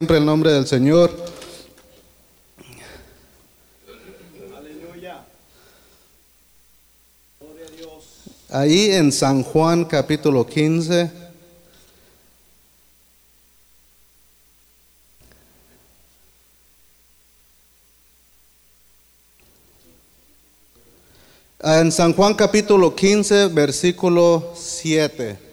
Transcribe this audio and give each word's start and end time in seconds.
Siempre 0.00 0.16
el 0.16 0.24
nombre 0.24 0.50
del 0.50 0.66
Señor. 0.66 1.14
Ahí 8.48 8.92
en 8.92 9.12
San 9.12 9.42
Juan 9.42 9.84
capítulo 9.84 10.46
15. 10.46 11.10
En 21.62 21.92
San 21.92 22.14
Juan 22.14 22.32
capítulo 22.32 22.96
15, 22.96 23.48
versículo 23.48 24.54
7. 24.56 25.49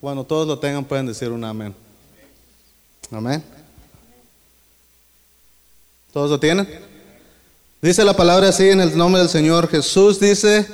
Cuando 0.00 0.24
todos 0.24 0.48
lo 0.48 0.58
tengan 0.58 0.84
pueden 0.84 1.06
decir 1.06 1.28
un 1.30 1.44
amén. 1.44 1.74
Amén. 3.10 3.44
¿Todos 6.10 6.30
lo 6.30 6.40
tienen? 6.40 6.66
Dice 7.82 8.02
la 8.04 8.14
palabra 8.14 8.48
así 8.48 8.68
en 8.68 8.80
el 8.80 8.96
nombre 8.96 9.20
del 9.20 9.28
Señor 9.28 9.68
Jesús. 9.68 10.18
Dice, 10.18 10.66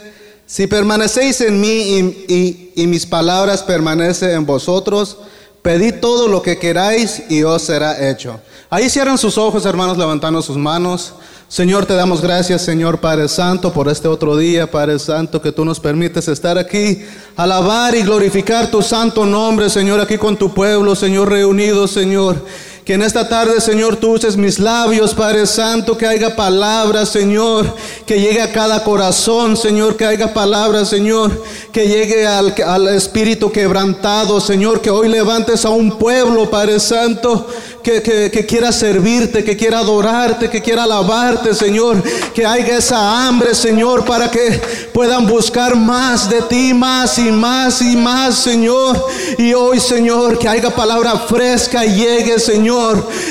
si 0.47 0.69
permanecéis 0.69 1.41
en 1.41 1.61
mí 1.61 1.69
y, 1.69 1.98
y, 2.29 2.73
y 2.77 2.87
mis 2.87 3.05
palabras 3.05 3.65
permanecen 3.65 4.31
en 4.31 4.47
vosotros, 4.47 5.19
pedid 5.61 5.95
todo 6.01 6.29
lo 6.29 6.41
que 6.41 6.59
queráis 6.59 7.25
y 7.29 7.43
os 7.43 7.62
será 7.62 8.09
hecho. 8.09 8.41
Ahí 8.70 8.89
cierran 8.89 9.19
sus 9.19 9.39
ojos, 9.39 9.67
hermanos, 9.67 9.98
levantando 9.98 10.41
sus 10.41 10.56
manos. 10.56 11.15
Señor, 11.48 11.86
te 11.86 11.95
damos 11.95 12.20
gracias, 12.20 12.62
Señor 12.62 12.98
Padre 12.98 13.28
Santo, 13.28 13.73
por 13.73 13.88
este 13.88 14.09
otro 14.09 14.36
día, 14.36 14.68
Padre 14.68 14.98
Santo, 14.98 15.41
que 15.41 15.52
tú 15.52 15.64
nos 15.64 15.78
permites 15.78 16.27
estar 16.27 16.59
aquí, 16.59 17.05
alabar 17.36 17.95
y 17.95 18.02
glorificar 18.02 18.69
tu 18.69 18.82
santo 18.82 19.24
nombre, 19.24 19.70
Señor, 19.70 20.00
aquí 20.00 20.19
con 20.19 20.36
tu 20.36 20.52
pueblo, 20.52 20.96
Señor, 20.96 21.30
reunido, 21.30 21.86
Señor. 21.86 22.45
Que 22.87 22.95
en 22.95 23.03
esta 23.03 23.29
tarde, 23.29 23.61
Señor, 23.61 23.97
tú 23.97 24.13
uses 24.13 24.37
mis 24.37 24.61
labios, 24.61 25.12
Padre 25.12 25.45
Santo, 25.48 25.98
que 25.98 26.06
haya 26.06 26.37
palabras, 26.37 27.09
Señor, 27.09 27.75
que 28.06 28.20
llegue 28.20 28.41
a 28.41 28.53
cada 28.53 28.84
corazón, 28.84 29.56
Señor, 29.56 29.97
que 29.97 30.06
haya 30.06 30.33
palabras, 30.33 30.89
Señor, 30.89 31.43
que 31.73 31.89
llegue 31.89 32.25
al, 32.25 32.55
al 32.65 32.87
espíritu 32.95 33.51
quebrantado, 33.51 34.41
Señor, 34.41 34.81
que 34.81 34.91
hoy 34.91 35.09
levantes 35.09 35.65
a 35.65 35.70
un 35.70 35.98
pueblo, 35.98 36.48
Padre 36.48 36.78
Santo, 36.78 37.48
que, 37.83 38.31
que, 38.33 38.47
quiera 38.47 38.73
servirte, 38.73 39.45
que 39.45 39.56
quiera 39.56 39.78
adorarte, 39.78 40.50
que 40.50 40.61
quiera 40.61 40.83
alabarte, 40.84 41.55
Señor. 41.55 42.03
Que 42.34 42.45
haya 42.45 42.78
esa 42.78 43.27
hambre, 43.27 43.55
Señor, 43.55 44.05
para 44.05 44.28
que 44.28 44.61
puedan 44.93 45.27
buscar 45.27 45.77
más 45.77 46.28
de 46.28 46.43
ti, 46.43 46.75
más 46.75 47.17
y 47.19 47.31
más 47.31 47.81
y 47.81 47.97
más, 47.97 48.34
Señor. 48.34 49.06
Y 49.39 49.55
hoy, 49.55 49.78
Señor, 49.78 50.37
que 50.37 50.48
haya 50.48 50.75
palabra 50.75 51.17
fresca 51.28 51.84
llegue, 51.84 52.41
Señor, 52.41 52.75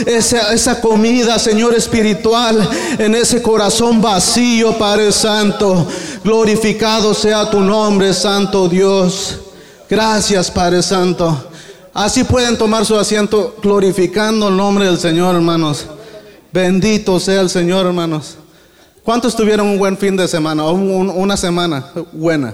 esa, 0.05 0.81
comida, 0.81 1.39
Señor, 1.39 1.75
espiritual 1.75 2.67
en 2.97 3.15
ese 3.15 3.41
corazón 3.41 4.01
vacío, 4.01 4.77
Padre 4.77 5.11
Santo. 5.11 5.87
Glorificado 6.23 7.13
sea 7.13 7.49
tu 7.49 7.59
nombre, 7.59 8.13
Santo 8.13 8.67
Dios. 8.67 9.39
Gracias, 9.89 10.49
Padre 10.51 10.81
Santo. 10.81 11.49
Así 11.93 12.23
pueden 12.23 12.57
tomar 12.57 12.85
su 12.85 12.95
asiento 12.97 13.55
glorificando 13.61 14.49
el 14.49 14.57
nombre 14.57 14.85
del 14.85 14.97
Señor, 14.97 15.35
hermanos. 15.35 15.85
Bendito 16.51 17.19
sea 17.19 17.41
el 17.41 17.49
Señor, 17.49 17.85
hermanos. 17.85 18.37
¿Cuántos 19.03 19.35
tuvieron 19.35 19.67
un 19.67 19.77
buen 19.77 19.97
fin 19.97 20.17
de 20.17 20.27
semana? 20.27 20.65
Un, 20.65 21.09
una 21.09 21.37
semana 21.37 21.91
buena. 22.11 22.53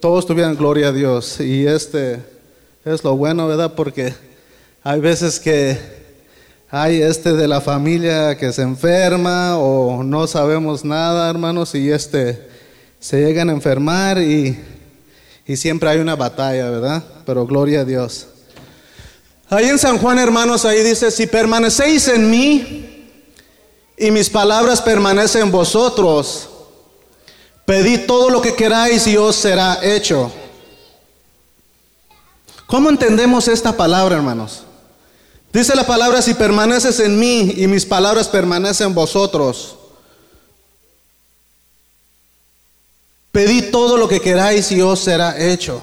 Todos 0.00 0.26
tuvieron 0.26 0.56
gloria 0.56 0.88
a 0.88 0.92
Dios. 0.92 1.38
Y 1.40 1.66
este 1.66 2.20
es 2.84 3.04
lo 3.04 3.16
bueno, 3.16 3.46
¿verdad? 3.46 3.72
Porque 3.76 4.12
hay 4.84 5.00
veces 5.00 5.40
que 5.40 5.78
hay 6.70 7.02
este 7.02 7.32
de 7.32 7.48
la 7.48 7.60
familia 7.60 8.36
que 8.36 8.52
se 8.52 8.62
enferma 8.62 9.58
o 9.58 10.02
no 10.02 10.26
sabemos 10.26 10.84
nada, 10.84 11.28
hermanos, 11.28 11.74
y 11.74 11.90
este 11.90 12.48
se 13.00 13.20
llegan 13.20 13.50
a 13.50 13.52
enfermar 13.52 14.18
y 14.18 14.56
y 15.46 15.56
siempre 15.56 15.88
hay 15.88 15.98
una 15.98 16.16
batalla, 16.16 16.70
¿verdad? 16.70 17.02
Pero 17.26 17.46
gloria 17.46 17.80
a 17.80 17.84
Dios. 17.84 18.28
Ahí 19.48 19.68
en 19.68 19.78
San 19.78 19.98
Juan, 19.98 20.18
hermanos, 20.18 20.64
ahí 20.64 20.82
dice, 20.82 21.10
si 21.10 21.26
permanecéis 21.26 22.08
en 22.08 22.30
mí 22.30 23.10
y 23.96 24.10
mis 24.10 24.30
palabras 24.30 24.80
permanecen 24.80 25.42
en 25.42 25.50
vosotros, 25.50 26.48
pedid 27.66 28.06
todo 28.06 28.30
lo 28.30 28.40
que 28.40 28.54
queráis 28.54 29.06
y 29.06 29.16
os 29.16 29.36
será 29.36 29.80
hecho. 29.82 30.32
¿Cómo 32.66 32.88
entendemos 32.88 33.48
esta 33.48 33.76
palabra, 33.76 34.16
hermanos? 34.16 34.62
Dice 35.52 35.74
la 35.76 35.86
palabra, 35.86 36.22
si 36.22 36.34
permaneces 36.34 36.98
en 37.00 37.18
mí 37.18 37.54
y 37.56 37.66
mis 37.66 37.84
palabras 37.84 38.28
permanecen 38.28 38.88
en 38.88 38.94
vosotros, 38.94 39.76
Pedid 43.32 43.70
todo 43.70 43.96
lo 43.96 44.06
que 44.06 44.20
queráis 44.20 44.70
y 44.72 44.82
os 44.82 45.00
será 45.00 45.42
hecho. 45.42 45.80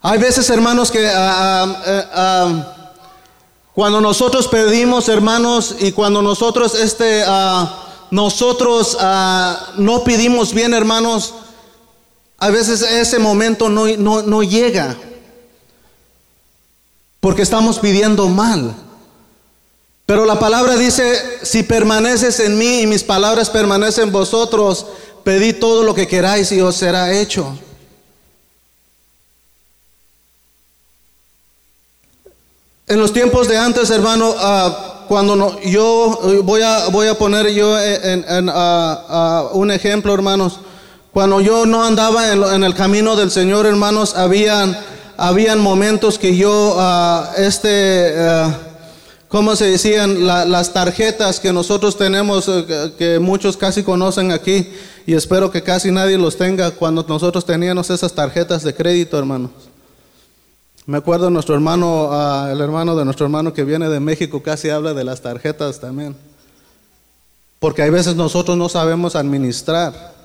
Hay 0.00 0.18
veces, 0.18 0.48
hermanos, 0.48 0.90
que 0.90 1.04
uh, 1.04 1.64
uh, 1.66 2.50
uh, 2.50 2.62
cuando 3.74 4.00
nosotros 4.00 4.48
pedimos, 4.48 5.06
hermanos, 5.10 5.76
y 5.80 5.92
cuando 5.92 6.22
nosotros, 6.22 6.74
este, 6.74 7.24
nosotros 8.10 8.96
no 9.76 10.02
pedimos 10.02 10.54
bien, 10.54 10.72
hermanos, 10.72 11.34
a 12.38 12.50
veces 12.50 12.82
ese 12.82 13.18
momento 13.18 13.68
no, 13.68 13.86
no, 13.96 14.22
no 14.22 14.42
llega. 14.42 14.96
Porque 17.20 17.42
estamos 17.42 17.80
pidiendo 17.80 18.28
mal. 18.28 18.74
Pero 20.06 20.24
la 20.24 20.38
palabra 20.38 20.76
dice, 20.76 21.20
si 21.42 21.64
permaneces 21.64 22.40
en 22.40 22.56
mí 22.56 22.82
y 22.82 22.86
mis 22.86 23.02
palabras 23.02 23.50
permanecen 23.50 24.04
en 24.04 24.12
vosotros, 24.12 24.86
pedid 25.24 25.58
todo 25.58 25.82
lo 25.82 25.94
que 25.94 26.06
queráis 26.06 26.50
y 26.52 26.60
os 26.60 26.76
será 26.76 27.12
hecho. 27.12 27.58
En 32.86 33.00
los 33.00 33.12
tiempos 33.12 33.48
de 33.48 33.58
antes, 33.58 33.90
hermano, 33.90 34.30
uh, 34.30 35.06
cuando 35.08 35.36
no, 35.36 35.60
yo 35.60 36.20
voy 36.44 36.62
a, 36.62 36.88
voy 36.88 37.08
a 37.08 37.18
poner 37.18 37.48
yo 37.50 37.78
en, 37.78 38.24
en 38.26 38.48
uh, 38.48 38.52
uh, 38.52 39.58
un 39.58 39.70
ejemplo, 39.70 40.14
hermanos. 40.14 40.60
Cuando 41.18 41.40
yo 41.40 41.66
no 41.66 41.82
andaba 41.82 42.32
en, 42.32 42.62
el 42.62 42.74
camino 42.76 43.16
del 43.16 43.32
Señor, 43.32 43.66
hermanos, 43.66 44.14
habían, 44.14 44.78
habían 45.16 45.58
momentos 45.58 46.16
que 46.16 46.36
yo, 46.36 46.78
este 47.36 48.14
¿cómo 49.26 49.56
se 49.56 49.64
decían? 49.64 50.28
La, 50.28 50.44
las 50.44 50.72
tarjetas 50.72 51.40
que 51.40 51.52
nosotros 51.52 51.98
tenemos, 51.98 52.46
eh, 52.46 52.92
que 52.96 53.18
muchos 53.18 53.56
casi 53.56 53.82
conocen 53.82 54.30
aquí, 54.30 54.70
y 55.08 55.14
espero 55.14 55.50
que 55.50 55.60
casi 55.60 55.90
nadie 55.90 56.16
los 56.18 56.36
tenga 56.36 56.70
cuando 56.70 57.04
nosotros 57.08 57.44
teníamos 57.44 57.90
esas 57.90 58.12
tarjetas 58.12 58.62
de 58.62 58.72
crédito, 58.72 59.18
hermanos. 59.18 59.50
Me 60.86 60.98
acuerdo 60.98 61.30
nuestro 61.30 61.56
hermano, 61.56 62.10
uh, 62.10 62.46
el 62.52 62.60
hermano 62.60 62.94
de 62.94 63.04
nuestro 63.04 63.26
hermano 63.26 63.52
que 63.52 63.64
viene 63.64 63.88
de 63.88 63.98
México, 63.98 64.40
casi 64.40 64.70
habla 64.70 64.94
de 64.94 65.02
las 65.02 65.20
tarjetas 65.20 65.80
también. 65.80 66.14
Porque 67.58 67.82
hay 67.82 67.90
veces 67.90 68.14
nosotros 68.14 68.56
no 68.56 68.68
sabemos 68.68 69.16
administrar. 69.16 70.16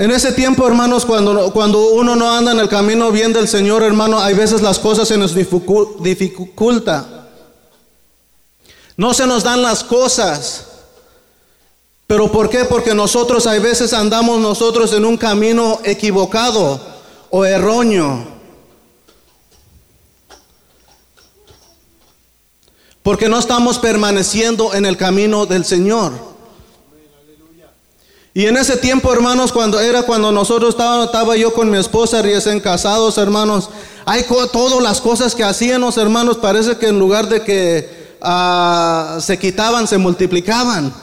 En 0.00 0.10
ese 0.10 0.32
tiempo, 0.32 0.66
hermanos, 0.66 1.04
cuando, 1.04 1.52
cuando 1.52 1.90
uno 1.90 2.16
no 2.16 2.32
anda 2.32 2.52
en 2.52 2.58
el 2.58 2.70
camino 2.70 3.12
bien 3.12 3.34
del 3.34 3.46
Señor, 3.46 3.82
hermano, 3.82 4.18
hay 4.18 4.32
veces 4.32 4.62
las 4.62 4.78
cosas 4.78 5.06
se 5.06 5.18
nos 5.18 5.34
dificulta. 5.34 7.28
No 8.96 9.12
se 9.12 9.26
nos 9.26 9.44
dan 9.44 9.60
las 9.60 9.84
cosas. 9.84 10.68
¿Pero 12.06 12.32
por 12.32 12.48
qué? 12.48 12.64
Porque 12.64 12.94
nosotros 12.94 13.46
hay 13.46 13.60
veces 13.60 13.92
andamos 13.92 14.40
nosotros 14.40 14.90
en 14.94 15.04
un 15.04 15.18
camino 15.18 15.80
equivocado 15.84 16.80
o 17.28 17.44
erróneo. 17.44 18.26
Porque 23.02 23.28
no 23.28 23.38
estamos 23.38 23.78
permaneciendo 23.78 24.72
en 24.72 24.86
el 24.86 24.96
camino 24.96 25.44
del 25.44 25.66
Señor. 25.66 26.29
Y 28.32 28.46
en 28.46 28.56
ese 28.56 28.76
tiempo, 28.76 29.12
hermanos, 29.12 29.50
cuando 29.50 29.80
era 29.80 30.02
cuando 30.02 30.30
nosotros 30.30 30.70
estábamos, 30.70 31.06
estaba 31.06 31.36
yo 31.36 31.52
con 31.52 31.68
mi 31.68 31.78
esposa 31.78 32.22
recién 32.22 32.60
casados, 32.60 33.18
hermanos, 33.18 33.70
hay 34.06 34.24
todas 34.52 34.80
las 34.80 35.00
cosas 35.00 35.34
que 35.34 35.42
hacíamos, 35.42 35.96
hermanos, 35.96 36.36
parece 36.36 36.76
que 36.76 36.86
en 36.86 36.98
lugar 36.98 37.28
de 37.28 37.42
que 37.42 38.16
uh, 38.22 39.20
se 39.20 39.36
quitaban, 39.36 39.88
se 39.88 39.98
multiplicaban. 39.98 40.94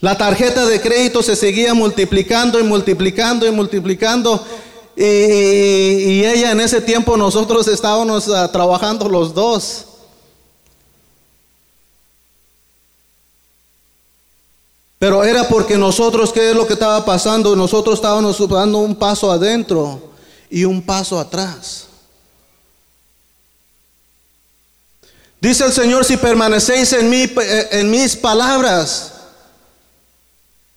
La 0.00 0.16
tarjeta 0.16 0.66
de 0.66 0.80
crédito 0.80 1.22
se 1.22 1.34
seguía 1.34 1.74
multiplicando 1.74 2.60
y 2.60 2.62
multiplicando 2.62 3.46
y 3.46 3.50
multiplicando. 3.50 4.44
Y, 4.96 6.24
ella 6.24 6.52
en 6.52 6.60
ese 6.60 6.80
tiempo 6.80 7.16
nosotros 7.16 7.66
estábamos 7.66 8.28
uh, 8.28 8.48
trabajando 8.52 9.08
los 9.08 9.34
dos. 9.34 9.86
Pero 15.02 15.24
era 15.24 15.48
porque 15.48 15.76
nosotros, 15.76 16.32
¿qué 16.32 16.50
es 16.50 16.54
lo 16.54 16.64
que 16.64 16.74
estaba 16.74 17.04
pasando? 17.04 17.56
Nosotros 17.56 17.96
estábamos 17.96 18.38
dando 18.48 18.78
un 18.78 18.94
paso 18.94 19.32
adentro 19.32 20.00
y 20.48 20.64
un 20.64 20.80
paso 20.80 21.18
atrás. 21.18 21.86
Dice 25.40 25.64
el 25.64 25.72
Señor, 25.72 26.04
si 26.04 26.16
permanecéis 26.16 26.92
en 26.92 27.10
mí, 27.10 27.22
eh, 27.22 27.68
en 27.72 27.90
mis 27.90 28.14
palabras 28.14 29.14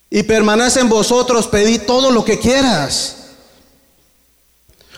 y 0.09 0.23
permanecen 0.23 0.89
vosotros, 0.89 1.45
pedid 1.45 1.81
todo 1.83 2.09
lo 2.09 2.25
que 2.25 2.39
quieras. 2.39 3.17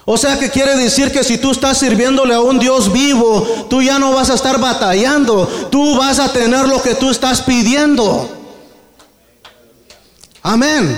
O 0.05 0.17
sea 0.17 0.39
que 0.39 0.49
quiere 0.49 0.77
decir 0.77 1.11
que 1.11 1.25
si 1.25 1.37
tú 1.37 1.51
estás 1.51 1.79
sirviéndole 1.79 2.33
a 2.33 2.39
un 2.39 2.59
Dios 2.59 2.93
vivo, 2.93 3.45
tú 3.69 3.81
ya 3.81 3.99
no 3.99 4.13
vas 4.13 4.29
a 4.29 4.35
estar 4.35 4.57
batallando, 4.57 5.67
tú 5.69 5.97
vas 5.97 6.17
a 6.17 6.31
tener 6.31 6.65
lo 6.65 6.81
que 6.81 6.95
tú 6.95 7.09
estás 7.09 7.41
pidiendo. 7.41 8.37
Amén. 10.49 10.95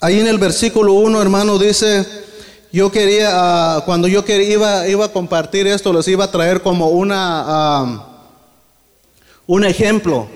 Ahí 0.00 0.18
en 0.18 0.26
el 0.26 0.38
versículo 0.38 0.94
1, 0.94 1.20
hermano, 1.20 1.58
dice, 1.58 2.06
yo 2.72 2.90
quería, 2.90 3.28
ah, 3.30 3.82
cuando 3.84 4.08
yo 4.08 4.24
quería, 4.24 4.54
iba, 4.54 4.88
iba, 4.88 5.04
a 5.04 5.12
compartir 5.12 5.66
esto, 5.66 5.92
les 5.92 6.08
iba 6.08 6.24
a 6.24 6.30
traer 6.30 6.62
como 6.62 6.88
una, 6.88 7.44
ah, 7.46 8.08
un 9.46 9.62
ejemplo 9.62 10.28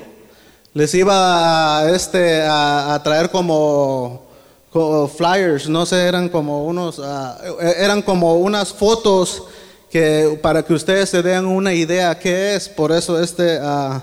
les 0.75 0.93
iba 0.93 1.79
a, 1.79 1.91
este, 1.91 2.43
a, 2.43 3.01
traer 3.03 3.31
como, 3.31 4.27
flyers, 5.17 5.71
no 5.71 5.87
sé, 5.87 6.03
eran 6.03 6.29
como 6.29 6.67
unos, 6.67 7.01
ah, 7.03 7.39
eran 7.79 8.03
como 8.03 8.35
unas 8.37 8.75
fotos 8.75 9.45
para 10.43 10.63
que 10.63 10.73
ustedes 10.73 11.11
se 11.11 11.23
den 11.23 11.45
una 11.47 11.73
idea 11.73 12.19
qué 12.19 12.55
es. 12.55 12.69
Por 12.69 12.93
eso 12.93 13.21
este, 13.23 13.59
uh, 13.61 14.01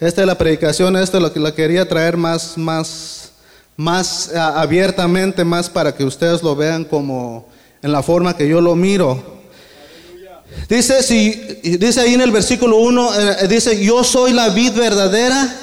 esta 0.00 0.20
es 0.20 0.26
la 0.26 0.38
predicación, 0.38 0.96
esto 0.96 1.18
lo 1.18 1.32
que 1.32 1.40
la 1.40 1.52
quería 1.52 1.88
traer 1.88 2.16
más, 2.16 2.56
más, 2.56 3.32
más 3.76 4.30
ah, 4.34 4.60
abiertamente, 4.60 5.44
más 5.44 5.68
para 5.68 5.94
que 5.94 6.04
ustedes 6.04 6.42
lo 6.42 6.54
vean 6.54 6.84
como 6.84 7.48
en 7.82 7.90
la 7.90 8.02
forma 8.02 8.36
que 8.36 8.48
yo 8.48 8.60
lo 8.60 8.76
miro. 8.76 9.38
Dice, 10.68 11.02
si, 11.02 11.30
dice 11.78 12.00
ahí 12.00 12.14
en 12.14 12.20
el 12.20 12.30
versículo 12.30 12.76
1, 12.76 13.10
eh, 13.14 13.48
dice, 13.48 13.82
yo 13.84 14.04
soy 14.04 14.32
la 14.32 14.50
vid 14.50 14.72
verdadera 14.72 15.54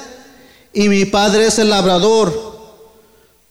y 0.72 0.88
mi 0.88 1.04
Padre 1.06 1.46
es 1.46 1.58
el 1.58 1.70
labrador. 1.70 2.56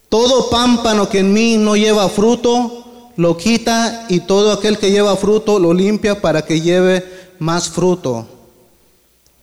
Todo 0.10 0.50
pámpano 0.50 1.10
que 1.10 1.20
en 1.20 1.34
mí 1.34 1.58
no 1.58 1.76
lleva 1.76 2.10
fruto, 2.10 2.85
lo 3.18 3.38
quita 3.38 4.06
y 4.10 4.22
todo 4.22 4.52
aquel 4.52 4.78
que 4.78 4.92
lleva 4.92 5.16
fruto 5.16 5.60
lo 5.60 5.74
limpia 5.74 6.22
para 6.22 6.44
que 6.44 6.62
lleve 6.62 7.34
más 7.40 7.70
fruto. 7.70 8.28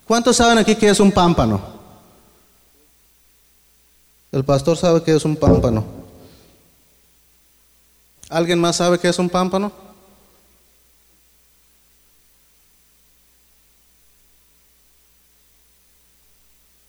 ¿Cuántos 0.07 0.37
saben 0.37 0.59
aquí 0.59 0.75
que 0.75 0.89
es 0.89 1.01
un 1.01 1.13
pámpano? 1.13 1.61
El 4.31 4.45
pastor 4.45 4.77
sabe 4.77 5.03
que 5.03 5.15
es 5.15 5.25
un 5.25 5.37
pámpano. 5.37 5.85
¿Alguien 8.29 8.59
más 8.59 8.77
sabe 8.77 8.99
que 8.99 9.09
es 9.09 9.19
un 9.19 9.29
pámpano? 9.29 9.71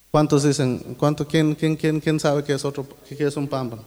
¿Cuántos 0.10 0.44
dicen, 0.44 0.96
cuánto, 1.00 1.28
quién, 1.28 1.56
quién, 1.56 1.76
quién, 1.76 2.00
quién 2.00 2.20
sabe 2.20 2.44
que 2.44 2.54
es 2.54 2.64
otro, 2.64 2.86
que 3.10 3.26
es 3.26 3.36
un 3.36 3.48
pámpano? 3.48 3.84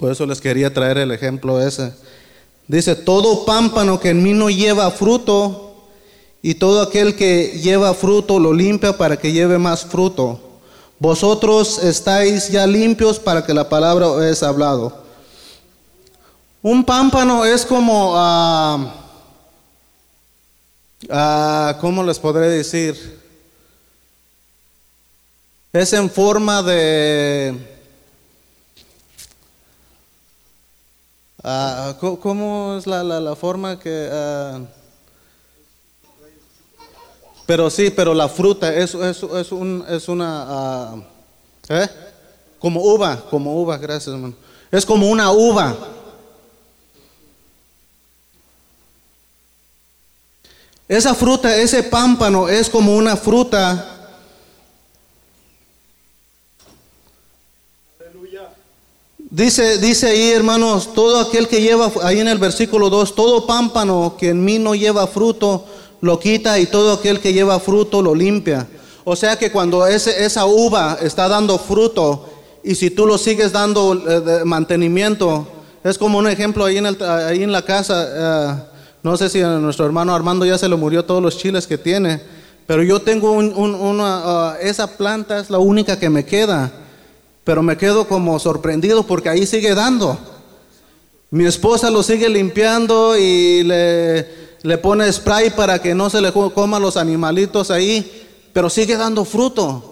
Por 0.00 0.10
eso 0.10 0.24
les 0.24 0.40
quería 0.40 0.72
traer 0.72 0.96
el 0.96 1.12
ejemplo 1.12 1.60
ese. 1.60 1.92
Dice, 2.66 2.96
todo 2.96 3.44
pámpano 3.44 4.00
que 4.00 4.08
en 4.08 4.22
mí 4.22 4.32
no 4.32 4.48
lleva 4.48 4.90
fruto, 4.90 5.74
y 6.42 6.54
todo 6.54 6.80
aquel 6.80 7.14
que 7.14 7.60
lleva 7.62 7.92
fruto 7.92 8.38
lo 8.38 8.52
limpia 8.52 8.96
para 8.96 9.18
que 9.18 9.30
lleve 9.30 9.58
más 9.58 9.84
fruto. 9.84 10.40
Vosotros 10.98 11.78
estáis 11.84 12.48
ya 12.48 12.66
limpios 12.66 13.18
para 13.18 13.44
que 13.44 13.52
la 13.52 13.68
palabra 13.68 14.26
es 14.28 14.42
hablado. 14.42 15.04
Un 16.62 16.82
pámpano 16.82 17.44
es 17.44 17.66
como... 17.66 18.14
Uh, 18.14 19.00
Ah, 21.08 21.78
¿Cómo 21.80 22.02
les 22.02 22.18
podré 22.18 22.48
decir? 22.48 23.20
Es 25.72 25.92
en 25.92 26.10
forma 26.10 26.62
de... 26.62 27.79
Ah, 31.42 31.94
¿Cómo 31.98 32.76
es 32.78 32.86
la, 32.86 33.02
la, 33.02 33.36
forma 33.36 33.78
que... 33.78 34.08
Ah? 34.12 34.60
pero 37.46 37.70
sí, 37.70 37.90
pero 37.90 38.14
la 38.14 38.28
fruta 38.28 38.72
es, 38.74 38.94
es, 38.94 39.22
es, 39.22 39.52
un, 39.52 39.84
es 39.88 40.08
una... 40.08 41.02
¿eh? 41.68 41.88
Como 42.58 42.80
uva, 42.82 43.24
como 43.30 43.60
uva, 43.60 43.78
gracias 43.78 44.14
hermano. 44.14 44.34
Es 44.70 44.84
como 44.84 45.08
una 45.08 45.32
uva. 45.32 45.76
Esa 50.86 51.14
fruta, 51.14 51.56
ese 51.56 51.82
pámpano 51.82 52.48
es 52.48 52.68
como 52.68 52.94
una 52.94 53.16
fruta. 53.16 53.99
Dice, 59.30 59.78
dice 59.78 60.08
ahí, 60.08 60.30
hermanos, 60.32 60.92
todo 60.92 61.20
aquel 61.20 61.46
que 61.46 61.62
lleva, 61.62 61.92
ahí 62.02 62.18
en 62.18 62.26
el 62.26 62.38
versículo 62.38 62.90
2, 62.90 63.14
todo 63.14 63.46
pámpano 63.46 64.16
que 64.18 64.30
en 64.30 64.44
mí 64.44 64.58
no 64.58 64.74
lleva 64.74 65.06
fruto, 65.06 65.64
lo 66.00 66.18
quita 66.18 66.58
y 66.58 66.66
todo 66.66 66.94
aquel 66.94 67.20
que 67.20 67.32
lleva 67.32 67.60
fruto 67.60 68.02
lo 68.02 68.12
limpia. 68.12 68.66
O 69.04 69.14
sea 69.14 69.38
que 69.38 69.52
cuando 69.52 69.86
ese, 69.86 70.24
esa 70.24 70.46
uva 70.46 70.98
está 71.00 71.28
dando 71.28 71.58
fruto 71.58 72.28
y 72.64 72.74
si 72.74 72.90
tú 72.90 73.06
lo 73.06 73.18
sigues 73.18 73.52
dando 73.52 73.94
eh, 73.94 74.44
mantenimiento, 74.44 75.46
es 75.84 75.96
como 75.96 76.18
un 76.18 76.28
ejemplo 76.28 76.64
ahí 76.64 76.78
en, 76.78 76.86
ahí 76.86 77.44
en 77.44 77.52
la 77.52 77.62
casa. 77.62 78.08
Eh, 78.08 78.54
no 79.04 79.16
sé 79.16 79.28
si 79.28 79.40
a 79.40 79.58
nuestro 79.58 79.86
hermano 79.86 80.12
Armando 80.12 80.44
ya 80.44 80.58
se 80.58 80.68
le 80.68 80.74
murió 80.74 81.04
todos 81.04 81.22
los 81.22 81.38
chiles 81.38 81.68
que 81.68 81.78
tiene, 81.78 82.20
pero 82.66 82.82
yo 82.82 83.00
tengo 83.00 83.30
una, 83.32 84.52
uh, 84.52 84.54
esa 84.60 84.88
planta 84.96 85.38
es 85.38 85.50
la 85.50 85.58
única 85.58 85.98
que 85.98 86.10
me 86.10 86.24
queda, 86.24 86.70
pero 87.44 87.62
me 87.62 87.76
quedo 87.76 88.06
como 88.06 88.38
sorprendido 88.38 89.04
porque 89.04 89.28
ahí 89.28 89.46
sigue 89.46 89.74
dando. 89.74 90.18
Mi 91.30 91.44
esposa 91.46 91.90
lo 91.90 92.02
sigue 92.02 92.28
limpiando 92.28 93.16
y 93.16 93.62
le, 93.62 94.26
le 94.62 94.78
pone 94.78 95.12
spray 95.12 95.50
para 95.50 95.80
que 95.80 95.94
no 95.94 96.10
se 96.10 96.20
le 96.20 96.32
coman 96.32 96.82
los 96.82 96.96
animalitos 96.96 97.70
ahí, 97.70 98.28
pero 98.52 98.68
sigue 98.68 98.96
dando 98.96 99.24
fruto. 99.24 99.90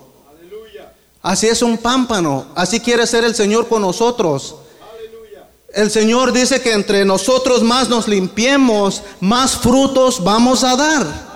Así 1.22 1.46
es 1.46 1.62
un 1.62 1.78
pámpano, 1.78 2.46
así 2.54 2.80
quiere 2.80 3.06
ser 3.06 3.24
el 3.24 3.34
Señor 3.34 3.68
con 3.68 3.82
nosotros. 3.82 4.56
El 5.72 5.90
Señor 5.90 6.32
dice 6.32 6.60
que 6.60 6.72
entre 6.72 7.04
nosotros 7.04 7.62
más 7.62 7.88
nos 7.88 8.08
limpiemos, 8.08 9.02
más 9.20 9.56
frutos 9.56 10.22
vamos 10.24 10.64
a 10.64 10.76
dar. 10.76 11.27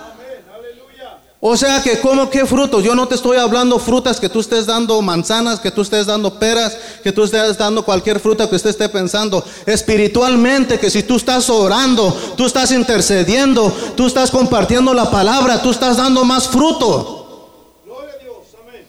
O 1.45 1.57
sea 1.57 1.83
que, 1.83 1.99
¿cómo 1.99 2.29
qué 2.29 2.45
frutos? 2.45 2.85
Yo 2.85 2.95
no 2.95 3.05
te 3.05 3.15
estoy 3.15 3.35
hablando 3.35 3.77
frutas 3.77 4.17
que 4.17 4.29
tú 4.29 4.39
estés 4.39 4.65
dando 4.65 5.01
manzanas, 5.01 5.59
que 5.59 5.71
tú 5.71 5.81
estés 5.81 6.05
dando 6.05 6.39
peras, 6.39 6.77
que 7.03 7.11
tú 7.11 7.25
estés 7.25 7.57
dando 7.57 7.83
cualquier 7.83 8.21
fruta 8.21 8.49
que 8.49 8.55
usted 8.55 8.69
esté 8.69 8.87
pensando. 8.87 9.43
Espiritualmente, 9.65 10.79
que 10.79 10.89
si 10.89 11.03
tú 11.03 11.17
estás 11.17 11.49
orando, 11.49 12.17
tú 12.37 12.45
estás 12.45 12.71
intercediendo, 12.71 13.69
tú 13.97 14.07
estás 14.07 14.31
compartiendo 14.31 14.93
la 14.93 15.11
palabra, 15.11 15.61
tú 15.61 15.71
estás 15.71 15.97
dando 15.97 16.23
más 16.23 16.47
fruto. 16.47 17.49
Gloria 17.83 18.13
a 18.13 18.23
Dios, 18.23 18.37
amén. 18.65 18.85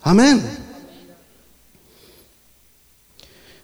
Amén. 0.00 0.58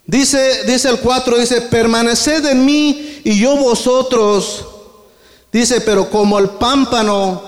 Dice, 0.05 0.65
dice 0.67 0.91
el 0.91 1.01
4, 1.01 1.39
dice, 1.39 1.63
permaneced 1.63 2.45
en 2.45 2.67
mí 2.67 3.23
y 3.25 3.41
yo 3.41 3.57
vosotros. 3.57 4.67
Dice, 5.59 5.81
pero 5.81 6.09
como 6.09 6.39
el 6.39 6.51
pámpano 6.51 7.43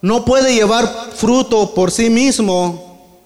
no 0.00 0.24
puede 0.24 0.54
llevar 0.54 1.12
fruto 1.14 1.74
por 1.74 1.90
sí 1.90 2.08
mismo. 2.08 3.20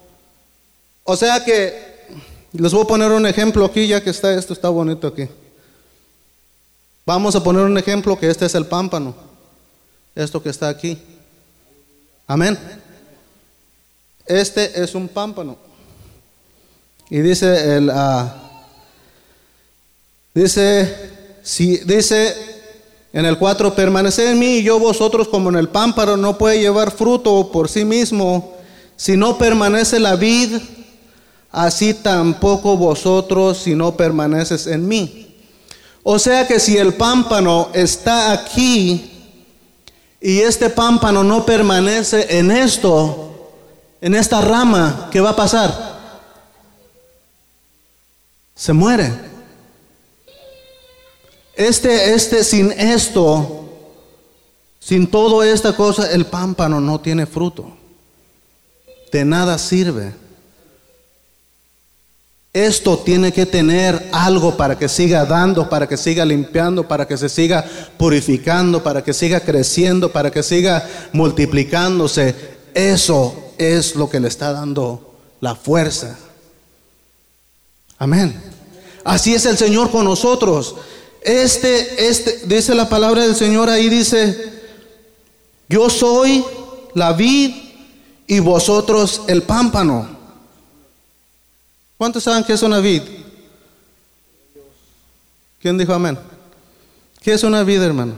O 1.05 1.15
sea 1.15 1.45
que, 1.45 2.05
les 2.53 2.73
voy 2.73 2.83
a 2.83 2.89
poner 2.89 3.13
un 3.13 3.27
ejemplo 3.27 3.65
aquí, 3.65 3.87
ya 3.87 4.03
que 4.03 4.11
está, 4.11 4.35
esto 4.35 4.55
está 4.55 4.71
bonito 4.71 5.07
aquí. 5.07 5.29
Vamos 7.07 7.37
a 7.37 7.45
poner 7.45 7.63
un 7.63 7.79
ejemplo 7.79 8.19
que 8.19 8.29
este 8.29 8.47
es 8.47 8.57
el 8.57 8.67
pámpano. 8.67 9.15
Esto 10.17 10.43
que 10.43 10.49
está 10.49 10.69
aquí. 10.69 11.01
Amén. 12.27 12.59
Este 14.27 14.83
es 14.83 14.97
un 14.97 15.07
pámpano. 15.07 15.57
Y 17.09 17.21
dice 17.21 17.77
el... 17.77 17.89
Uh, 17.89 18.49
Dice, 20.35 21.41
si, 21.43 21.79
dice 21.79 22.58
en 23.13 23.25
el 23.25 23.39
4, 23.39 23.75
permaneced 23.75 24.31
en 24.31 24.39
mí 24.39 24.59
y 24.59 24.63
yo 24.63 24.79
vosotros 24.79 25.29
como 25.29 25.49
en 25.49 25.57
el 25.57 25.69
pámpano 25.69 26.17
no 26.17 26.37
puede 26.37 26.61
llevar 26.61 26.91
fruto 26.91 27.51
por 27.51 27.69
sí 27.69 27.85
mismo. 27.85 28.55
Si 28.97 29.17
no 29.17 29.39
permanece 29.39 29.99
la 29.99 30.17
vid, 30.17 30.59
así 31.51 31.95
tampoco 31.95 32.77
vosotros 32.77 33.59
si 33.59 33.75
no 33.75 33.97
permaneces 33.97 34.67
en 34.67 34.87
mí. 34.87 35.37
O 36.03 36.19
sea 36.19 36.47
que 36.47 36.61
si 36.61 36.77
el 36.77 36.95
pámpano 36.95 37.71
está 37.73 38.33
aquí 38.33 39.11
y 40.21 40.41
este 40.41 40.69
pámpano 40.69 41.25
no 41.25 41.47
permanece 41.47 42.39
en 42.39 42.51
esto, 42.51 43.53
en 44.01 44.15
esta 44.15 44.41
rama, 44.41 45.09
¿qué 45.11 45.21
va 45.21 45.31
a 45.31 45.37
pasar? 45.37 45.99
Se 48.55 48.73
muere. 48.73 49.38
Este, 51.59 52.15
este, 52.15 52.45
sin 52.45 52.71
esto, 52.71 53.69
sin 54.79 55.09
toda 55.09 55.45
esta 55.45 55.75
cosa, 55.75 56.09
el 56.13 56.25
pámpano 56.25 56.81
no 56.81 57.01
tiene 57.01 57.27
fruto. 57.27 57.77
De 59.11 59.25
nada 59.25 59.59
sirve. 59.59 60.15
Esto 62.53 62.99
tiene 62.99 63.33
que 63.33 63.45
tener 63.45 64.09
algo 64.13 64.57
para 64.57 64.79
que 64.79 64.89
siga 64.89 65.25
dando, 65.25 65.69
para 65.69 65.89
que 65.89 65.97
siga 65.97 66.25
limpiando, 66.25 66.87
para 66.87 67.09
que 67.09 67.17
se 67.17 67.29
siga 67.29 67.65
purificando, 67.97 68.81
para 68.85 69.03
que 69.03 69.13
siga 69.13 69.41
creciendo, 69.41 70.13
para 70.13 70.31
que 70.31 70.45
siga 70.45 70.89
multiplicándose. 71.13 72.37
Eso 72.73 73.35
es 73.59 73.97
lo 73.97 74.09
que 74.09 74.21
le 74.21 74.29
está 74.29 74.53
dando 74.53 75.13
la 75.41 75.57
fuerza. 75.57 76.17
Amén. 77.99 78.41
Así 79.03 79.35
es 79.35 79.45
el 79.45 79.57
Señor 79.57 79.91
con 79.91 80.05
nosotros. 80.05 80.77
Este, 81.29 82.09
este, 82.09 82.47
dice 82.47 82.75
la 82.75 82.89
palabra 82.89 83.21
del 83.21 83.37
Señor 83.37 83.69
ahí, 83.69 83.91
dice, 83.91 84.51
yo 85.69 85.91
soy 85.91 86.43
la 86.95 87.13
vid 87.13 87.55
y 88.27 88.39
vosotros 88.41 89.25
el 89.27 89.43
pámpano. 89.43 90.09
¿Cuántos 91.99 92.23
saben 92.23 92.45
que 92.45 92.55
es 92.55 92.63
una 92.63 92.79
vid? 92.79 93.03
¿Quién 95.61 95.77
dijo 95.77 95.93
amén? 95.93 96.19
¿Qué 97.21 97.35
es 97.35 97.43
una 97.43 97.63
vid, 97.63 97.83
hermano? 97.83 98.15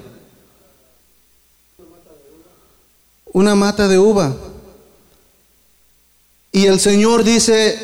Una 3.32 3.56
mata 3.56 3.88
de 3.88 3.98
uva. 3.98 4.36
Y 6.52 6.66
el 6.66 6.78
Señor 6.78 7.24
dice, 7.24 7.76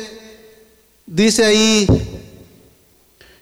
dice 1.05 1.43
ahí, 1.43 1.85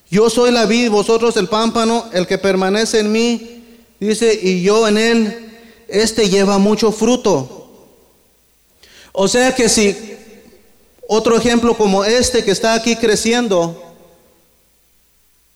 yo 0.09 0.29
soy 0.29 0.51
la 0.51 0.65
vid, 0.65 0.89
vosotros 0.89 1.35
el 1.37 1.47
pámpano, 1.47 2.05
el 2.13 2.27
que 2.27 2.37
permanece 2.37 2.99
en 2.99 3.11
mí, 3.11 3.63
dice, 3.99 4.37
y 4.41 4.61
yo 4.61 4.87
en 4.87 4.97
él, 4.97 5.51
este 5.87 6.29
lleva 6.29 6.57
mucho 6.57 6.91
fruto. 6.91 7.69
O 9.11 9.27
sea 9.27 9.55
que 9.55 9.69
si 9.69 9.95
otro 11.07 11.37
ejemplo 11.37 11.75
como 11.75 12.03
este 12.03 12.43
que 12.43 12.51
está 12.51 12.73
aquí 12.73 12.95
creciendo, 12.95 13.81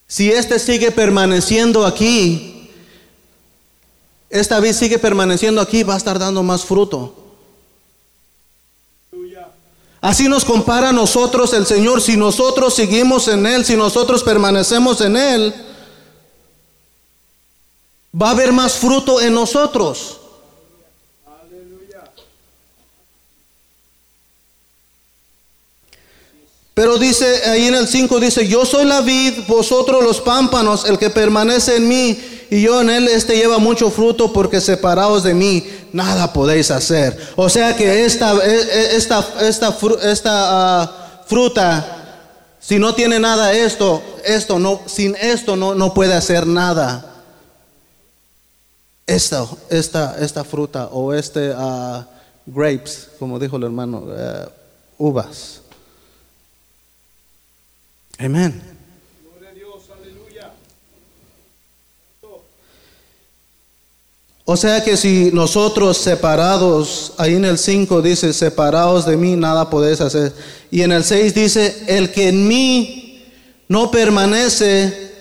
si 0.07 0.31
este 0.31 0.57
sigue 0.59 0.91
permaneciendo 0.91 1.85
aquí, 1.85 2.69
esta 4.29 4.59
vid 4.59 4.73
sigue 4.73 4.99
permaneciendo 4.99 5.61
aquí, 5.61 5.83
va 5.83 5.95
a 5.95 5.97
estar 5.97 6.17
dando 6.17 6.41
más 6.43 6.63
fruto. 6.65 7.18
Así 10.01 10.29
nos 10.29 10.45
compara 10.45 10.89
a 10.89 10.93
nosotros 10.93 11.53
el 11.53 11.65
Señor. 11.65 12.01
Si 12.01 12.15
nosotros 12.15 12.73
seguimos 12.73 13.27
en 13.27 13.45
Él, 13.45 13.65
si 13.65 13.75
nosotros 13.75 14.23
permanecemos 14.23 15.01
en 15.01 15.17
Él, 15.17 15.53
va 18.19 18.29
a 18.29 18.31
haber 18.31 18.53
más 18.53 18.73
fruto 18.73 19.19
en 19.19 19.33
nosotros. 19.33 20.15
Pero 26.73 26.97
dice 26.97 27.43
ahí 27.49 27.67
en 27.67 27.75
el 27.75 27.89
5, 27.89 28.21
dice, 28.21 28.47
yo 28.47 28.65
soy 28.65 28.85
la 28.85 29.01
vid, 29.01 29.39
vosotros 29.49 30.01
los 30.01 30.21
pámpanos, 30.21 30.85
el 30.85 30.97
que 30.97 31.09
permanece 31.09 31.75
en 31.75 31.89
mí 31.89 32.38
y 32.49 32.61
yo 32.63 32.81
en 32.81 32.89
él, 32.89 33.07
este 33.07 33.35
lleva 33.35 33.59
mucho 33.59 33.91
fruto 33.91 34.33
porque 34.33 34.59
separados 34.59 35.23
de 35.23 35.33
mí, 35.35 35.67
nada 35.93 36.33
podéis 36.33 36.71
hacer. 36.71 37.17
O 37.35 37.47
sea 37.47 37.75
que 37.75 38.05
esta, 38.05 38.33
e, 38.33 38.53
e, 38.53 38.95
esta, 38.95 39.23
esta, 39.41 39.77
esta 40.03 40.31
ah, 40.33 41.23
fruta, 41.27 41.99
si 42.59 42.79
no 42.79 42.95
tiene 42.95 43.19
nada 43.19 43.53
esto, 43.53 44.01
esto 44.25 44.57
no, 44.57 44.81
sin 44.87 45.15
esto 45.15 45.55
no, 45.55 45.75
no 45.75 45.93
puede 45.93 46.15
hacer 46.15 46.47
nada. 46.47 47.05
Esta, 49.05 49.45
esta, 49.69 50.17
esta 50.19 50.43
fruta 50.43 50.87
o 50.87 51.13
este 51.13 51.51
uh, 51.51 52.03
grapes, 52.45 53.09
como 53.17 53.39
dijo 53.39 53.57
el 53.57 53.63
hermano, 53.63 53.99
uh, 53.99 54.49
uvas. 54.97 55.61
Amén. 58.17 58.78
O 64.51 64.57
sea 64.57 64.83
que 64.83 64.97
si 64.97 65.29
nosotros 65.31 65.95
separados, 65.99 67.13
ahí 67.17 67.35
en 67.35 67.45
el 67.45 67.59
5 67.59 68.01
dice, 68.01 68.33
separados 68.33 69.05
de 69.05 69.15
mí, 69.15 69.35
nada 69.35 69.69
podéis 69.69 70.01
hacer. 70.01 70.33
Y 70.71 70.81
en 70.81 70.91
el 70.91 71.03
6 71.03 71.35
dice, 71.35 71.83
el 71.85 72.11
que 72.11 72.29
en 72.29 72.47
mí 72.47 73.27
no 73.67 73.91
permanece 73.91 75.11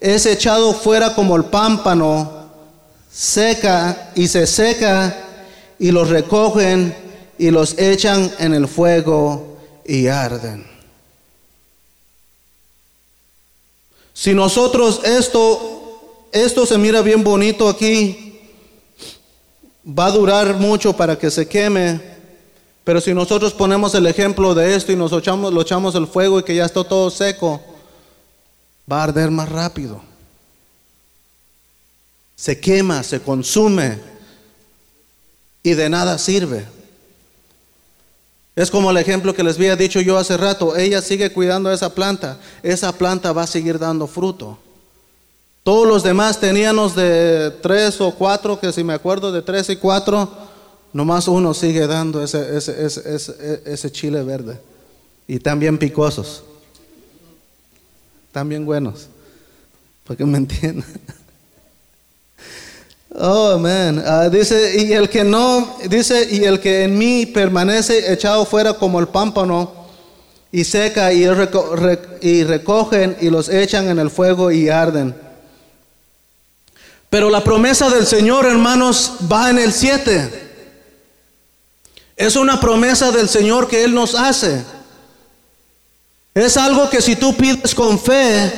es 0.00 0.26
echado 0.26 0.74
fuera 0.74 1.14
como 1.14 1.34
el 1.34 1.44
pámpano, 1.44 2.50
seca 3.10 4.12
y 4.14 4.28
se 4.28 4.46
seca 4.46 5.16
y 5.78 5.90
los 5.90 6.10
recogen 6.10 6.94
y 7.38 7.50
los 7.50 7.78
echan 7.78 8.30
en 8.38 8.52
el 8.52 8.68
fuego 8.68 9.56
y 9.86 10.08
arden. 10.08 10.66
Si 14.12 14.34
nosotros 14.34 15.00
esto, 15.04 16.28
esto 16.32 16.66
se 16.66 16.76
mira 16.76 17.00
bien 17.00 17.24
bonito 17.24 17.66
aquí, 17.66 18.33
va 19.86 20.06
a 20.06 20.10
durar 20.10 20.54
mucho 20.54 20.92
para 20.94 21.18
que 21.18 21.30
se 21.30 21.46
queme. 21.46 22.00
Pero 22.84 23.00
si 23.00 23.14
nosotros 23.14 23.52
ponemos 23.52 23.94
el 23.94 24.06
ejemplo 24.06 24.54
de 24.54 24.74
esto 24.74 24.92
y 24.92 24.96
nos 24.96 25.12
echamos, 25.12 25.52
lo 25.52 25.62
echamos 25.62 25.94
el 25.94 26.06
fuego 26.06 26.40
y 26.40 26.42
que 26.42 26.54
ya 26.54 26.66
está 26.66 26.84
todo 26.84 27.10
seco, 27.10 27.62
va 28.90 29.00
a 29.00 29.04
arder 29.04 29.30
más 29.30 29.48
rápido. 29.48 30.02
Se 32.36 32.60
quema, 32.60 33.02
se 33.02 33.20
consume 33.20 33.98
y 35.62 35.72
de 35.74 35.88
nada 35.88 36.18
sirve. 36.18 36.66
Es 38.56 38.70
como 38.70 38.90
el 38.90 38.98
ejemplo 38.98 39.34
que 39.34 39.42
les 39.42 39.56
había 39.56 39.76
dicho 39.76 40.00
yo 40.00 40.18
hace 40.18 40.36
rato. 40.36 40.76
Ella 40.76 41.00
sigue 41.00 41.32
cuidando 41.32 41.72
esa 41.72 41.94
planta. 41.94 42.38
Esa 42.62 42.92
planta 42.92 43.32
va 43.32 43.42
a 43.42 43.48
seguir 43.48 43.78
dando 43.78 44.06
fruto. 44.06 44.58
Todos 45.64 45.88
los 45.88 46.02
demás 46.02 46.38
teníamos 46.38 46.94
de 46.94 47.50
tres 47.62 47.98
o 48.02 48.14
cuatro, 48.14 48.60
que 48.60 48.70
si 48.70 48.84
me 48.84 48.92
acuerdo 48.92 49.32
de 49.32 49.40
tres 49.40 49.70
y 49.70 49.76
cuatro, 49.76 50.28
nomás 50.92 51.26
uno 51.26 51.54
sigue 51.54 51.86
dando 51.86 52.22
ese, 52.22 52.54
ese, 52.54 52.84
ese, 52.84 53.62
ese 53.64 53.90
chile 53.90 54.22
verde. 54.22 54.60
Y 55.26 55.38
también 55.38 55.78
picosos. 55.78 56.44
También 58.30 58.66
buenos. 58.66 59.08
Para 60.06 60.18
que 60.18 60.24
me 60.24 60.38
entiendan. 60.38 60.86
Oh, 63.16 63.56
man. 63.58 64.02
Ah, 64.04 64.28
dice, 64.28 64.74
y 64.76 64.92
el 64.92 65.08
que 65.08 65.22
no, 65.22 65.76
dice, 65.88 66.26
y 66.32 66.42
el 66.42 66.58
que 66.58 66.82
en 66.82 66.98
mí 66.98 67.26
permanece 67.26 68.12
echado 68.12 68.44
fuera 68.44 68.74
como 68.74 68.98
el 68.98 69.06
pámpano 69.06 69.72
y 70.50 70.64
seca 70.64 71.12
y, 71.12 71.22
y 71.22 72.42
recogen 72.42 73.16
y 73.20 73.30
los 73.30 73.48
echan 73.48 73.88
en 73.88 74.00
el 74.00 74.10
fuego 74.10 74.50
y 74.50 74.68
arden. 74.68 75.14
Pero 77.14 77.30
la 77.30 77.44
promesa 77.44 77.88
del 77.90 78.08
Señor, 78.08 78.44
hermanos, 78.44 79.12
va 79.32 79.48
en 79.48 79.60
el 79.60 79.72
7. 79.72 80.50
Es 82.16 82.34
una 82.34 82.58
promesa 82.58 83.12
del 83.12 83.28
Señor 83.28 83.68
que 83.68 83.84
Él 83.84 83.94
nos 83.94 84.16
hace. 84.16 84.64
Es 86.34 86.56
algo 86.56 86.90
que 86.90 87.00
si 87.00 87.14
tú 87.14 87.36
pides 87.36 87.72
con 87.72 88.00
fe, 88.00 88.52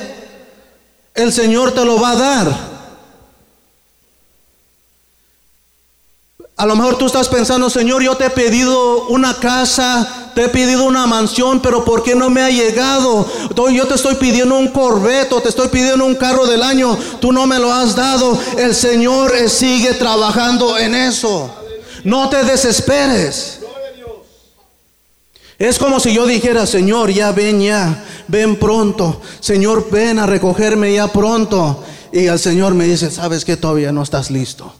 el 1.12 1.34
Señor 1.34 1.72
te 1.72 1.84
lo 1.84 2.00
va 2.00 2.12
a 2.12 2.16
dar. 2.16 2.75
A 6.58 6.64
lo 6.64 6.74
mejor 6.74 6.96
tú 6.96 7.04
estás 7.04 7.28
pensando, 7.28 7.68
Señor, 7.68 8.02
yo 8.02 8.16
te 8.16 8.24
he 8.24 8.30
pedido 8.30 9.08
una 9.08 9.34
casa, 9.34 10.30
te 10.34 10.44
he 10.44 10.48
pedido 10.48 10.84
una 10.84 11.06
mansión, 11.06 11.60
pero 11.60 11.84
¿por 11.84 12.02
qué 12.02 12.14
no 12.14 12.30
me 12.30 12.40
ha 12.40 12.48
llegado? 12.48 13.26
Yo 13.74 13.86
te 13.86 13.94
estoy 13.94 14.14
pidiendo 14.14 14.54
un 14.56 14.68
corbeto, 14.68 15.42
te 15.42 15.50
estoy 15.50 15.68
pidiendo 15.68 16.06
un 16.06 16.14
carro 16.14 16.46
del 16.46 16.62
año, 16.62 16.96
tú 17.20 17.30
no 17.30 17.46
me 17.46 17.58
lo 17.58 17.70
has 17.70 17.94
dado. 17.94 18.40
El 18.56 18.74
Señor 18.74 19.32
sigue 19.50 19.92
trabajando 19.94 20.78
en 20.78 20.94
eso. 20.94 21.50
No 22.04 22.30
te 22.30 22.42
desesperes. 22.42 23.60
Es 25.58 25.78
como 25.78 26.00
si 26.00 26.14
yo 26.14 26.24
dijera, 26.24 26.66
Señor, 26.66 27.10
ya 27.10 27.32
ven 27.32 27.60
ya, 27.60 28.02
ven 28.28 28.56
pronto. 28.56 29.20
Señor, 29.40 29.90
ven 29.90 30.18
a 30.18 30.24
recogerme 30.24 30.94
ya 30.94 31.08
pronto. 31.08 31.84
Y 32.12 32.26
el 32.26 32.38
Señor 32.38 32.72
me 32.72 32.86
dice, 32.86 33.10
sabes 33.10 33.44
que 33.44 33.58
todavía 33.58 33.92
no 33.92 34.02
estás 34.02 34.30
listo. 34.30 34.72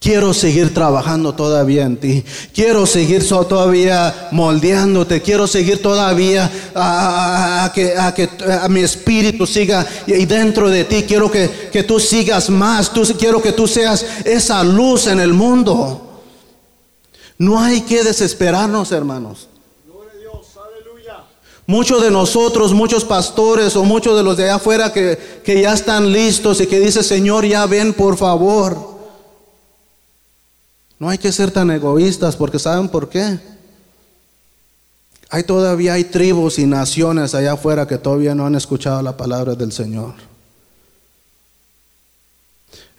Quiero 0.00 0.32
seguir 0.32 0.72
trabajando 0.72 1.34
todavía 1.34 1.84
en 1.84 1.98
ti. 1.98 2.24
Quiero 2.54 2.86
seguir 2.86 3.28
todavía 3.28 4.28
moldeándote. 4.32 5.20
Quiero 5.20 5.46
seguir 5.46 5.82
todavía 5.82 6.50
a, 6.74 7.70
que, 7.74 7.94
a 7.98 8.14
que 8.14 8.26
mi 8.70 8.80
espíritu 8.80 9.46
siga 9.46 9.86
y 10.06 10.24
dentro 10.24 10.70
de 10.70 10.84
ti. 10.84 11.02
Quiero 11.02 11.30
que, 11.30 11.68
que 11.70 11.82
tú 11.82 12.00
sigas 12.00 12.48
más. 12.48 12.90
Tú, 12.94 13.02
quiero 13.18 13.42
que 13.42 13.52
tú 13.52 13.68
seas 13.68 14.06
esa 14.24 14.64
luz 14.64 15.06
en 15.06 15.20
el 15.20 15.34
mundo. 15.34 16.22
No 17.36 17.60
hay 17.60 17.82
que 17.82 18.02
desesperarnos, 18.02 18.92
hermanos. 18.92 19.48
Muchos 21.66 22.02
de 22.02 22.10
nosotros, 22.10 22.72
muchos 22.72 23.04
pastores 23.04 23.76
o 23.76 23.84
muchos 23.84 24.16
de 24.16 24.22
los 24.22 24.38
de 24.38 24.44
allá 24.44 24.54
afuera 24.54 24.94
que, 24.94 25.18
que 25.44 25.60
ya 25.60 25.74
están 25.74 26.10
listos 26.10 26.58
y 26.62 26.66
que 26.66 26.80
dicen, 26.80 27.04
Señor, 27.04 27.44
ya 27.44 27.66
ven 27.66 27.92
por 27.92 28.16
favor. 28.16 28.89
No 31.00 31.08
hay 31.08 31.18
que 31.18 31.32
ser 31.32 31.50
tan 31.50 31.70
egoístas 31.70 32.36
porque 32.36 32.58
¿saben 32.58 32.88
por 32.88 33.08
qué? 33.08 33.40
Hay 35.30 35.44
todavía 35.44 35.94
hay 35.94 36.04
tribus 36.04 36.58
y 36.58 36.66
naciones 36.66 37.34
allá 37.34 37.52
afuera 37.52 37.86
que 37.86 37.96
todavía 37.96 38.34
no 38.34 38.44
han 38.44 38.54
escuchado 38.54 39.00
la 39.00 39.16
palabra 39.16 39.54
del 39.54 39.72
Señor. 39.72 40.29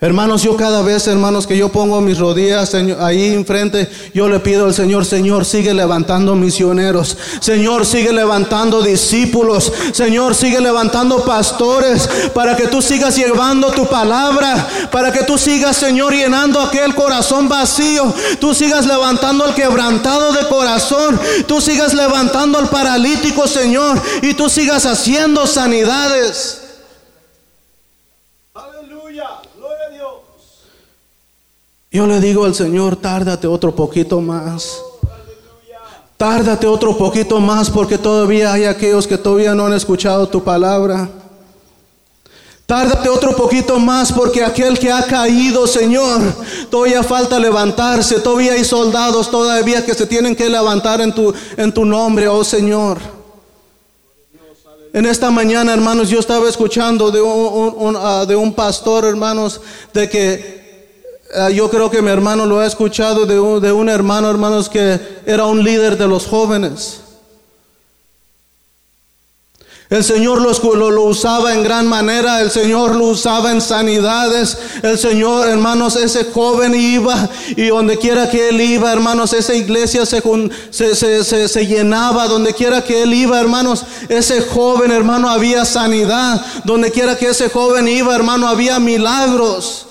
Hermanos, 0.02 0.42
yo 0.42 0.56
cada 0.56 0.82
vez, 0.82 1.06
hermanos, 1.06 1.46
que 1.46 1.56
yo 1.56 1.68
pongo 1.68 2.00
mis 2.00 2.18
rodillas 2.18 2.74
ahí 2.98 3.26
enfrente, 3.32 3.88
yo 4.12 4.28
le 4.28 4.40
pido 4.40 4.64
al 4.64 4.74
Señor, 4.74 5.04
Señor, 5.04 5.44
sigue 5.44 5.72
levantando 5.72 6.34
misioneros. 6.34 7.16
Señor, 7.38 7.86
sigue 7.86 8.12
levantando 8.12 8.82
discípulos. 8.82 9.72
Señor, 9.92 10.34
sigue 10.34 10.60
levantando 10.60 11.24
pastores 11.24 12.10
para 12.34 12.56
que 12.56 12.66
tú 12.66 12.82
sigas 12.82 13.14
llevando 13.14 13.70
tu 13.70 13.86
palabra, 13.86 14.68
para 14.90 15.12
que 15.12 15.22
tú 15.22 15.38
sigas, 15.38 15.76
Señor, 15.76 16.12
llenando 16.12 16.60
aquel 16.60 16.96
corazón 16.96 17.48
vacío. 17.48 18.12
Tú 18.40 18.54
sigas 18.54 18.86
levantando 18.86 19.44
al 19.44 19.54
quebrantado 19.54 20.32
de 20.32 20.48
corazón. 20.48 21.20
Tú 21.46 21.60
sigas 21.60 21.94
levantando 21.94 22.58
al 22.58 22.68
paralítico, 22.68 23.46
Señor, 23.46 24.02
y 24.20 24.34
tú 24.34 24.50
sigas 24.50 24.84
haciendo 24.84 25.46
sanidades. 25.46 26.61
Yo 31.92 32.06
le 32.06 32.20
digo 32.20 32.46
al 32.46 32.54
Señor, 32.54 32.96
tárdate 32.96 33.46
otro 33.46 33.74
poquito 33.74 34.22
más. 34.22 34.82
Tárdate 36.16 36.66
otro 36.66 36.96
poquito 36.96 37.38
más 37.38 37.68
porque 37.68 37.98
todavía 37.98 38.50
hay 38.54 38.64
aquellos 38.64 39.06
que 39.06 39.18
todavía 39.18 39.54
no 39.54 39.66
han 39.66 39.74
escuchado 39.74 40.26
tu 40.26 40.42
palabra. 40.42 41.10
Tárdate 42.64 43.10
otro 43.10 43.36
poquito 43.36 43.78
más 43.78 44.10
porque 44.10 44.42
aquel 44.42 44.78
que 44.78 44.90
ha 44.90 45.02
caído, 45.02 45.66
Señor, 45.66 46.22
todavía 46.70 47.02
falta 47.02 47.38
levantarse. 47.38 48.20
Todavía 48.20 48.54
hay 48.54 48.64
soldados 48.64 49.30
todavía 49.30 49.84
que 49.84 49.92
se 49.92 50.06
tienen 50.06 50.34
que 50.34 50.48
levantar 50.48 51.02
en 51.02 51.12
tu, 51.12 51.34
en 51.58 51.74
tu 51.74 51.84
nombre, 51.84 52.26
oh 52.26 52.42
Señor. 52.42 52.98
En 54.94 55.04
esta 55.04 55.30
mañana, 55.30 55.74
hermanos, 55.74 56.08
yo 56.08 56.20
estaba 56.20 56.48
escuchando 56.48 57.10
de 57.10 57.20
un, 57.20 57.96
ah, 57.98 58.24
de 58.26 58.34
un 58.34 58.54
pastor, 58.54 59.04
hermanos, 59.04 59.60
de 59.92 60.08
que 60.08 60.61
yo 61.54 61.70
creo 61.70 61.90
que 61.90 62.02
mi 62.02 62.10
hermano 62.10 62.46
lo 62.46 62.60
ha 62.60 62.66
escuchado 62.66 63.24
de 63.26 63.72
un, 63.72 63.88
hermano, 63.88 64.28
hermanos, 64.28 64.68
que 64.68 65.00
era 65.24 65.46
un 65.46 65.64
líder 65.64 65.96
de 65.96 66.06
los 66.06 66.26
jóvenes. 66.26 67.00
El 69.88 70.04
Señor 70.04 70.40
lo, 70.40 71.02
usaba 71.02 71.52
en 71.52 71.62
gran 71.62 71.86
manera, 71.86 72.40
el 72.40 72.50
Señor 72.50 72.94
lo 72.96 73.08
usaba 73.08 73.50
en 73.50 73.60
sanidades, 73.60 74.56
el 74.82 74.98
Señor, 74.98 75.46
hermanos, 75.46 75.96
ese 75.96 76.24
joven 76.24 76.74
iba 76.74 77.28
y 77.56 77.66
donde 77.66 77.98
quiera 77.98 78.30
que 78.30 78.48
él 78.48 78.60
iba, 78.62 78.90
hermanos, 78.90 79.34
esa 79.34 79.54
iglesia 79.54 80.06
se, 80.06 80.22
se, 80.94 81.66
llenaba, 81.66 82.26
donde 82.26 82.54
quiera 82.54 82.82
que 82.82 83.02
él 83.02 83.12
iba, 83.12 83.38
hermanos, 83.38 83.84
ese 84.08 84.40
joven, 84.40 84.90
hermano, 84.90 85.28
había 85.28 85.66
sanidad, 85.66 86.42
donde 86.64 86.90
quiera 86.90 87.18
que 87.18 87.28
ese 87.28 87.50
joven 87.50 87.86
iba, 87.86 88.14
hermano, 88.14 88.48
había 88.48 88.78
milagros. 88.78 89.88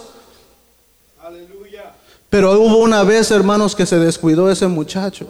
Pero 2.31 2.61
hubo 2.61 2.77
una 2.77 3.03
vez, 3.03 3.29
hermanos, 3.29 3.75
que 3.75 3.85
se 3.85 4.00
descuidó 4.00 4.50
ese 4.50 4.65
muchacho. 4.65 5.27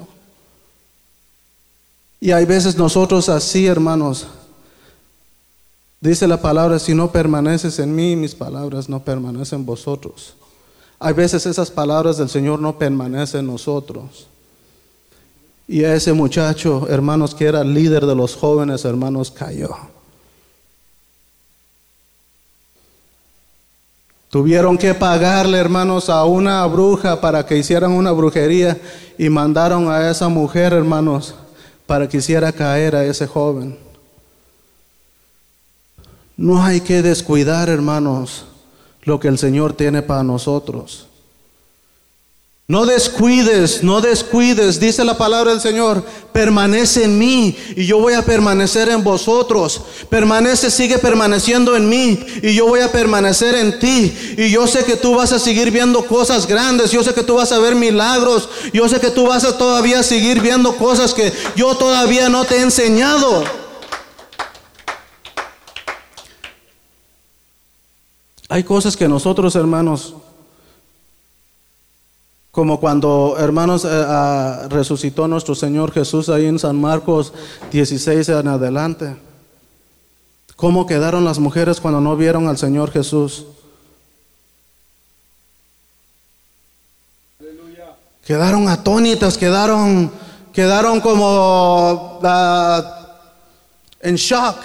Y 2.19 2.29
hay 2.29 2.45
veces 2.45 2.77
nosotros 2.77 3.27
así, 3.27 3.65
hermanos. 3.65 4.27
Dice 5.99 6.27
la 6.27 6.39
palabra, 6.39 6.77
si 6.77 6.93
no 6.93 7.11
permaneces 7.11 7.79
en 7.79 7.95
mí, 7.95 8.15
mis 8.15 8.35
palabras 8.35 8.87
no 8.87 9.03
permanecen 9.03 9.61
en 9.61 9.65
vosotros. 9.65 10.35
Hay 10.99 11.15
veces 11.15 11.47
esas 11.47 11.71
palabras 11.71 12.17
del 12.17 12.29
Señor 12.29 12.59
no 12.59 12.77
permanecen 12.77 13.39
en 13.39 13.47
nosotros. 13.47 14.27
Y 15.67 15.83
ese 15.83 16.13
muchacho, 16.13 16.87
hermanos, 16.87 17.33
que 17.33 17.45
era 17.45 17.63
líder 17.63 18.05
de 18.05 18.13
los 18.13 18.35
jóvenes, 18.35 18.85
hermanos, 18.85 19.31
cayó. 19.31 19.75
Tuvieron 24.31 24.77
que 24.77 24.93
pagarle, 24.93 25.57
hermanos, 25.57 26.09
a 26.09 26.23
una 26.23 26.65
bruja 26.65 27.19
para 27.19 27.45
que 27.45 27.57
hicieran 27.57 27.91
una 27.91 28.13
brujería 28.13 28.79
y 29.17 29.27
mandaron 29.27 29.91
a 29.91 30.09
esa 30.09 30.29
mujer, 30.29 30.71
hermanos, 30.71 31.35
para 31.85 32.07
que 32.07 32.17
hiciera 32.17 32.53
caer 32.53 32.95
a 32.95 33.03
ese 33.03 33.27
joven. 33.27 33.77
No 36.37 36.63
hay 36.63 36.79
que 36.79 37.01
descuidar, 37.01 37.67
hermanos, 37.67 38.45
lo 39.03 39.19
que 39.19 39.27
el 39.27 39.37
Señor 39.37 39.73
tiene 39.73 40.01
para 40.01 40.23
nosotros. 40.23 41.07
No 42.71 42.85
descuides, 42.85 43.83
no 43.83 43.99
descuides, 43.99 44.79
dice 44.79 45.03
la 45.03 45.17
palabra 45.17 45.51
del 45.51 45.59
Señor, 45.59 46.05
permanece 46.31 47.03
en 47.03 47.17
mí 47.17 47.53
y 47.75 47.85
yo 47.85 47.99
voy 47.99 48.13
a 48.13 48.23
permanecer 48.23 48.87
en 48.87 49.03
vosotros. 49.03 49.81
Permanece, 50.09 50.71
sigue 50.71 50.97
permaneciendo 50.97 51.75
en 51.75 51.89
mí 51.89 52.17
y 52.41 52.53
yo 52.53 52.67
voy 52.67 52.79
a 52.79 52.89
permanecer 52.89 53.55
en 53.55 53.77
ti. 53.77 54.15
Y 54.37 54.51
yo 54.51 54.67
sé 54.67 54.85
que 54.85 54.95
tú 54.95 55.15
vas 55.15 55.33
a 55.33 55.39
seguir 55.39 55.69
viendo 55.69 56.05
cosas 56.05 56.47
grandes, 56.47 56.91
yo 56.91 57.03
sé 57.03 57.13
que 57.13 57.23
tú 57.23 57.35
vas 57.35 57.51
a 57.51 57.59
ver 57.59 57.75
milagros, 57.75 58.47
yo 58.71 58.87
sé 58.87 59.01
que 59.01 59.09
tú 59.09 59.27
vas 59.27 59.43
a 59.43 59.57
todavía 59.57 60.01
seguir 60.01 60.39
viendo 60.39 60.77
cosas 60.77 61.13
que 61.13 61.33
yo 61.57 61.75
todavía 61.75 62.29
no 62.29 62.45
te 62.45 62.55
he 62.55 62.61
enseñado. 62.61 63.43
Hay 68.47 68.63
cosas 68.63 68.95
que 68.95 69.09
nosotros, 69.09 69.57
hermanos, 69.57 70.15
como 72.51 72.81
cuando, 72.81 73.37
hermanos, 73.39 73.85
eh, 73.89 74.67
resucitó 74.67 75.27
nuestro 75.27 75.55
Señor 75.55 75.91
Jesús 75.91 76.27
ahí 76.27 76.45
en 76.45 76.59
San 76.59 76.79
Marcos 76.79 77.33
16 77.71 78.27
en 78.27 78.47
adelante. 78.49 79.15
¿Cómo 80.57 80.85
quedaron 80.85 81.23
las 81.23 81.39
mujeres 81.39 81.79
cuando 81.79 82.01
no 82.01 82.15
vieron 82.17 82.47
al 82.49 82.57
Señor 82.57 82.91
Jesús? 82.91 83.45
Quedaron 88.25 88.67
atónitas, 88.67 89.37
quedaron, 89.37 90.11
quedaron 90.53 90.99
como 90.99 92.19
ah, 92.21 93.17
en 94.01 94.15
shock. 94.15 94.57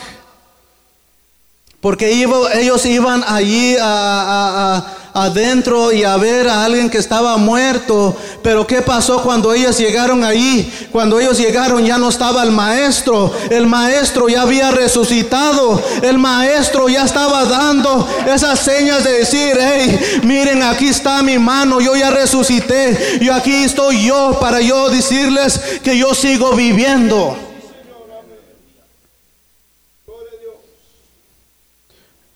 Porque 1.80 2.10
ellos 2.10 2.84
iban 2.84 3.22
allí 3.26 3.76
a 3.80 4.84
adentro 5.16 5.92
y 5.92 6.04
a 6.04 6.18
ver 6.18 6.46
a 6.46 6.62
alguien 6.64 6.90
que 6.90 6.98
estaba 6.98 7.38
muerto. 7.38 8.14
Pero 8.42 8.66
¿qué 8.66 8.82
pasó 8.82 9.22
cuando 9.22 9.54
ellos 9.54 9.78
llegaron 9.78 10.22
ahí? 10.22 10.70
Cuando 10.92 11.18
ellos 11.18 11.38
llegaron 11.38 11.84
ya 11.84 11.96
no 11.96 12.10
estaba 12.10 12.42
el 12.42 12.52
maestro. 12.52 13.32
El 13.50 13.66
maestro 13.66 14.28
ya 14.28 14.42
había 14.42 14.70
resucitado. 14.70 15.82
El 16.02 16.18
maestro 16.18 16.88
ya 16.90 17.04
estaba 17.04 17.46
dando 17.46 18.06
esas 18.26 18.60
señas 18.60 19.04
de 19.04 19.12
decir, 19.12 19.56
hey, 19.58 20.20
miren, 20.22 20.62
aquí 20.62 20.88
está 20.88 21.22
mi 21.22 21.38
mano, 21.38 21.80
yo 21.80 21.96
ya 21.96 22.10
resucité. 22.10 23.18
Y 23.20 23.30
aquí 23.30 23.64
estoy 23.64 24.04
yo 24.04 24.38
para 24.38 24.60
yo 24.60 24.90
decirles 24.90 25.58
que 25.82 25.96
yo 25.96 26.14
sigo 26.14 26.52
viviendo. 26.52 27.38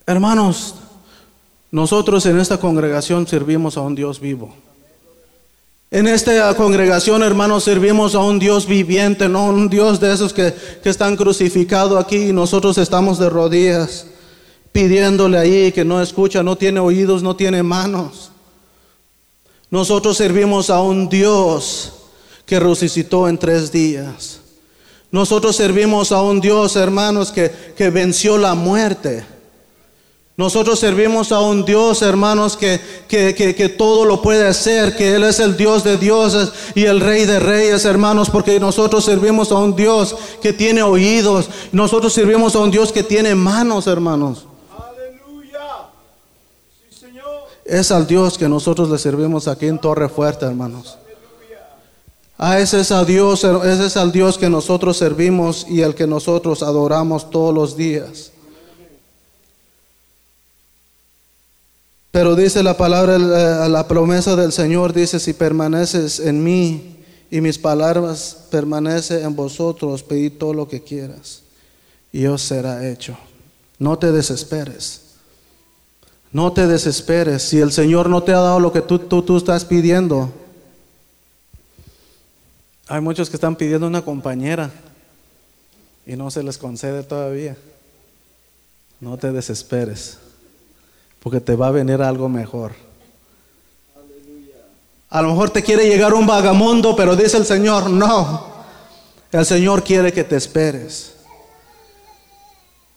Hermanos, 0.07 0.75
nosotros 1.71 2.27
en 2.27 2.39
esta 2.39 2.59
congregación 2.59 3.27
servimos 3.27 3.77
a 3.77 3.83
un 3.83 3.95
Dios 3.95 4.21
vivo. 4.21 4.55
En 5.93 6.07
esta 6.07 6.55
congregación, 6.55 7.23
hermanos, 7.25 7.65
servimos 7.65 8.15
a 8.15 8.21
un 8.21 8.39
Dios 8.39 8.67
viviente, 8.67 9.29
no 9.29 9.47
un 9.47 9.69
Dios 9.69 9.99
de 9.99 10.13
esos 10.13 10.33
que, 10.33 10.55
están 10.85 11.17
crucificados 11.17 12.01
aquí 12.01 12.29
y 12.29 12.33
nosotros 12.33 12.79
estamos 12.79 13.19
de 13.19 13.29
rodillas 13.29 14.07
pidiéndole 14.71 15.37
ahí 15.37 15.73
que 15.73 15.85
no 15.85 16.01
escucha, 16.01 16.45
no 16.45 16.55
tiene 16.55 16.79
oídos, 16.79 17.25
no 17.25 17.35
tiene 17.35 17.65
manos. 17.65 18.31
Nosotros 19.69 20.17
servimos 20.17 20.71
a 20.71 20.81
un 20.81 21.09
Dios 21.09 21.93
que 22.47 22.61
resucitó 22.61 23.29
en 23.29 23.37
tres 23.37 23.73
días. 23.73 24.41
Nosotros 25.11 25.57
servimos 25.57 26.13
a 26.13 26.23
un 26.23 26.41
Dios, 26.41 26.77
hermanos, 26.77 27.33
que, 27.33 27.51
que 27.77 27.91
venció 27.91 28.39
la 28.39 28.55
muerte. 28.55 29.25
Nosotros 30.37 30.79
servimos 30.79 31.33
a 31.33 31.41
un 31.41 31.67
Dios, 31.67 32.01
hermanos, 32.01 32.57
que, 32.57 32.81
que, 33.09 33.35
que, 33.35 33.55
que, 33.55 33.69
todo 33.69 34.07
lo 34.07 34.23
puede 34.23 34.47
hacer, 34.47 34.97
que 34.97 35.15
Él 35.15 35.25
es 35.25 35.39
el 35.39 35.57
Dios 35.57 35.85
de 35.85 35.99
dioses 35.99 36.53
y 36.75 36.85
el 36.85 37.01
Rey 37.01 37.27
de 37.27 37.39
reyes, 37.39 37.85
hermanos, 37.85 38.31
porque 38.31 38.59
nosotros 38.59 39.05
servimos 39.05 39.53
a 39.53 39.57
un 39.57 39.77
Dios 39.77 40.17
que 40.41 40.55
tiene 40.55 40.83
oídos, 40.83 41.51
nosotros 41.73 42.15
servimos 42.15 42.57
a 42.57 42.61
un 42.61 42.71
Dios 42.71 42.91
que 42.91 43.03
tiene 43.03 43.35
manos, 43.35 43.87
hermanos. 43.87 44.47
Aleluya. 44.79 45.61
Sí, 46.89 46.99
Señor. 46.99 47.43
Es 47.67 47.91
al 47.91 48.07
Dios 48.07 48.39
que 48.39 48.49
nosotros 48.49 48.89
le 48.89 48.97
servimos 48.97 49.47
aquí 49.47 49.67
en 49.67 49.79
Torre 49.79 50.09
Fuerte, 50.09 50.47
hermanos. 50.47 50.97
A 52.43 52.59
ese 52.59 52.81
es 52.81 52.91
a 52.91 53.05
Dios, 53.05 53.45
ese 53.45 53.85
es 53.85 53.99
al 53.99 54.11
Dios 54.11 54.39
que 54.39 54.49
nosotros 54.49 54.97
servimos 54.97 55.67
y 55.69 55.83
al 55.83 55.95
que 55.95 56.07
nosotros 56.07 56.63
adoramos 56.63 57.31
todos 57.31 57.55
los 57.55 57.77
días. 57.77 58.33
Pero 62.11 62.35
dice 62.35 62.63
la 62.63 62.77
palabra, 62.77 63.17
eh, 63.17 63.69
la 63.69 63.87
promesa 63.87 64.35
del 64.35 64.53
Señor 64.53 64.93
dice, 64.93 65.21
si 65.21 65.33
permaneces 65.33 66.19
en 66.19 66.43
mí 66.43 66.97
y 67.31 67.41
mis 67.41 67.59
palabras 67.59 68.47
permanecen 68.51 69.25
en 69.25 69.37
vosotros, 69.37 70.03
pedid 70.03 70.33
todo 70.33 70.53
lo 70.53 70.67
que 70.67 70.83
quieras 70.83 71.43
y 72.13 72.27
os 72.27 72.43
será 72.43 72.89
hecho. 72.89 73.17
No 73.79 73.97
te 73.97 74.11
desesperes. 74.11 75.03
No 76.33 76.53
te 76.53 76.67
desesperes. 76.67 77.43
Si 77.43 77.59
el 77.59 77.71
Señor 77.71 78.09
no 78.09 78.23
te 78.23 78.33
ha 78.33 78.41
dado 78.41 78.59
lo 78.59 78.73
que 78.73 78.83
tú, 78.83 78.99
tú, 78.99 79.23
tú 79.23 79.37
estás 79.37 79.65
pidiendo, 79.65 80.33
hay 82.89 83.01
muchos 83.01 83.31
que 83.31 83.37
están 83.37 83.55
pidiendo 83.55 83.87
una 83.87 84.03
compañera 84.03 84.73
y 86.05 86.17
no 86.17 86.29
se 86.33 86.43
les 86.43 86.59
concede 86.59 87.05
todavía. 87.05 87.57
No 89.01 89.17
te 89.17 89.31
desesperes 89.31 90.19
porque 91.21 91.41
te 91.41 91.55
va 91.55 91.69
a 91.69 91.73
venir 91.73 92.03
algo 92.03 92.29
mejor. 92.29 92.73
A 95.11 95.23
lo 95.23 95.31
mejor 95.31 95.51
te 95.51 95.63
quiere 95.63 95.89
llegar 95.89 96.15
un 96.15 96.27
vagamundo, 96.27 96.95
pero 96.95 97.17
dice 97.17 97.37
el 97.37 97.45
Señor, 97.45 97.91
no. 97.91 98.49
El 99.33 99.45
Señor 99.45 99.83
quiere 99.83 100.13
que 100.13 100.25
te 100.25 100.37
esperes. 100.37 101.15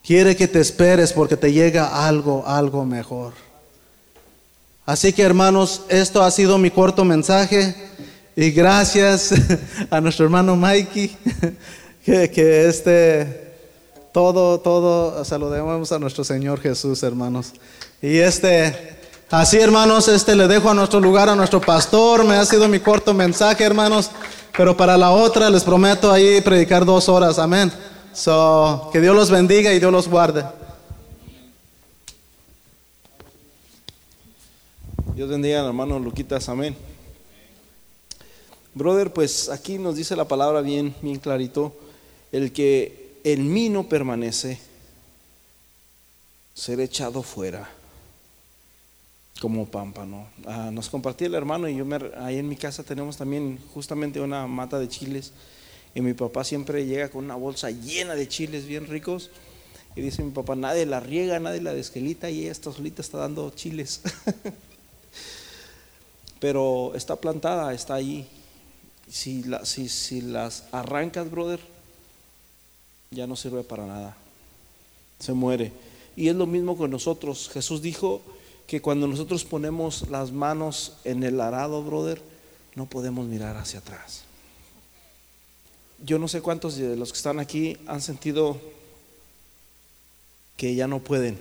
Quiere 0.04 0.36
que 0.36 0.48
te 0.48 0.60
esperes 0.60 1.14
porque 1.14 1.38
te 1.38 1.52
llega 1.52 2.06
algo, 2.06 2.44
algo 2.46 2.86
mejor. 2.86 3.34
Así 4.86 5.14
que 5.14 5.24
hermanos, 5.24 5.84
esto 5.88 6.22
ha 6.22 6.30
sido 6.30 6.58
mi 6.58 6.70
corto 6.70 7.06
mensaje 7.06 7.74
y 8.36 8.52
gracias 8.52 9.34
a 9.90 10.02
nuestro 10.02 10.26
hermano 10.26 10.56
Mikey 10.56 11.18
que, 12.06 12.30
que 12.30 12.68
este 12.68 13.53
todo, 14.14 14.60
todo 14.60 15.26
saludemos 15.26 15.92
a 15.92 15.98
nuestro 15.98 16.24
Señor 16.24 16.62
Jesús, 16.62 17.02
hermanos. 17.02 17.54
Y 18.00 18.20
este, 18.20 18.96
así 19.32 19.58
hermanos, 19.58 20.08
este 20.08 20.36
le 20.36 20.48
dejo 20.48 20.70
a 20.70 20.74
nuestro 20.76 21.00
lugar 21.00 21.30
a 21.30 21.36
nuestro 21.36 21.60
pastor. 21.60 22.24
Me 22.24 22.36
ha 22.36 22.46
sido 22.46 22.68
mi 22.68 22.80
corto 22.80 23.14
mensaje, 23.14 23.64
hermanos. 23.64 24.12
Pero 24.56 24.78
para 24.78 24.98
la 24.98 25.10
otra 25.10 25.50
les 25.50 25.64
prometo 25.64 26.12
ahí 26.12 26.42
predicar 26.42 26.86
dos 26.86 27.10
horas. 27.10 27.40
Amén. 27.40 27.74
So, 28.14 28.90
que 28.94 29.02
Dios 29.02 29.16
los 29.16 29.32
bendiga 29.32 29.74
y 29.74 29.80
Dios 29.80 29.92
los 29.92 30.08
guarde. 30.08 30.46
Dios 35.16 35.30
bendiga 35.30 35.66
hermano 35.66 35.98
Luquitas, 35.98 36.50
amén. 36.50 36.76
Brother, 38.76 39.12
pues 39.12 39.50
aquí 39.50 39.80
nos 39.80 39.96
dice 39.96 40.16
la 40.16 40.28
palabra 40.28 40.62
bien, 40.62 40.96
bien 41.02 41.18
clarito, 41.18 41.74
el 42.32 42.52
que 42.52 43.03
en 43.24 43.52
mí 43.52 43.70
no 43.70 43.88
permanece, 43.88 44.60
ser 46.54 46.80
echado 46.80 47.24
fuera 47.24 47.70
como 49.40 49.66
pámpano. 49.66 50.28
Ah, 50.46 50.70
nos 50.72 50.90
compartía 50.90 51.28
el 51.28 51.36
hermano 51.36 51.68
y 51.68 51.76
yo 51.76 51.86
me, 51.86 51.98
ahí 52.18 52.38
en 52.38 52.48
mi 52.48 52.56
casa 52.56 52.84
tenemos 52.84 53.18
también 53.18 53.60
justamente 53.74 54.22
una 54.22 54.48
mata 54.48 54.80
de 54.80 54.88
chiles 54.88 55.32
y 55.96 56.02
mi 56.02 56.14
papá 56.14 56.44
siempre 56.44 56.86
llega 56.86 57.10
con 57.10 57.26
una 57.26 57.36
bolsa 57.36 57.70
llena 57.72 58.16
de 58.16 58.28
chiles 58.28 58.66
bien 58.66 58.88
ricos 58.88 59.32
y 59.96 60.02
dice 60.02 60.24
mi 60.24 60.32
papá, 60.32 60.56
nadie 60.56 60.86
la 60.86 61.00
riega, 61.00 61.40
nadie 61.40 61.62
la 61.62 61.74
desquelita 61.74 62.30
y 62.30 62.46
ella 62.48 62.56
solita 62.56 63.02
está 63.02 63.20
dando 63.20 63.50
chiles. 63.52 64.02
Pero 66.40 66.94
está 66.96 67.16
plantada, 67.16 67.74
está 67.74 67.96
ahí. 67.96 68.28
Si, 69.10 69.44
si, 69.64 69.90
si 69.90 70.22
las 70.22 70.66
arrancas, 70.72 71.30
brother, 71.30 71.60
ya 73.14 73.28
no 73.28 73.36
sirve 73.36 73.64
para 73.64 73.86
nada. 73.86 74.18
Se 75.20 75.34
muere. 75.34 75.72
Y 76.16 76.28
es 76.28 76.36
lo 76.36 76.46
mismo 76.46 76.78
con 76.78 76.92
nosotros. 76.92 77.50
Jesús 77.50 77.82
dijo, 77.82 78.22
que 78.68 78.82
cuando 78.82 79.08
nosotros 79.08 79.44
ponemos 79.46 80.10
las 80.10 80.32
manos 80.32 80.94
en 81.04 81.24
el 81.24 81.40
arado, 81.42 81.84
brother, 81.84 82.22
no 82.76 82.86
podemos 82.86 83.28
mirar 83.28 83.58
hacia 83.58 83.80
atrás. 83.80 84.24
Yo 86.04 86.20
no 86.20 86.28
sé 86.28 86.42
cuántos 86.42 86.76
de 86.76 86.96
los 86.96 87.12
que 87.12 87.18
están 87.18 87.40
aquí 87.40 87.78
han 87.88 88.02
sentido 88.02 88.58
que 90.58 90.76
ya 90.76 90.88
no 90.88 91.00
pueden. 91.00 91.40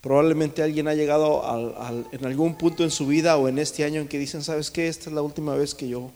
Probablemente 0.00 0.62
alguien 0.62 0.88
ha 0.88 0.94
llegado 0.94 1.46
al, 1.46 2.06
en 2.12 2.26
algún 2.26 2.56
punto 2.56 2.84
en 2.84 2.90
su 2.90 3.06
vida 3.06 3.38
o 3.38 3.48
en 3.48 3.58
este 3.58 3.84
año 3.84 4.00
en 4.00 4.08
que 4.08 4.18
dicen, 4.18 4.42
¿sabes 4.42 4.70
qué? 4.70 4.88
Esta 4.88 5.08
es 5.08 5.14
la 5.14 5.22
última 5.22 5.54
vez 5.54 5.74
que 5.74 5.88
yo, 5.88 6.10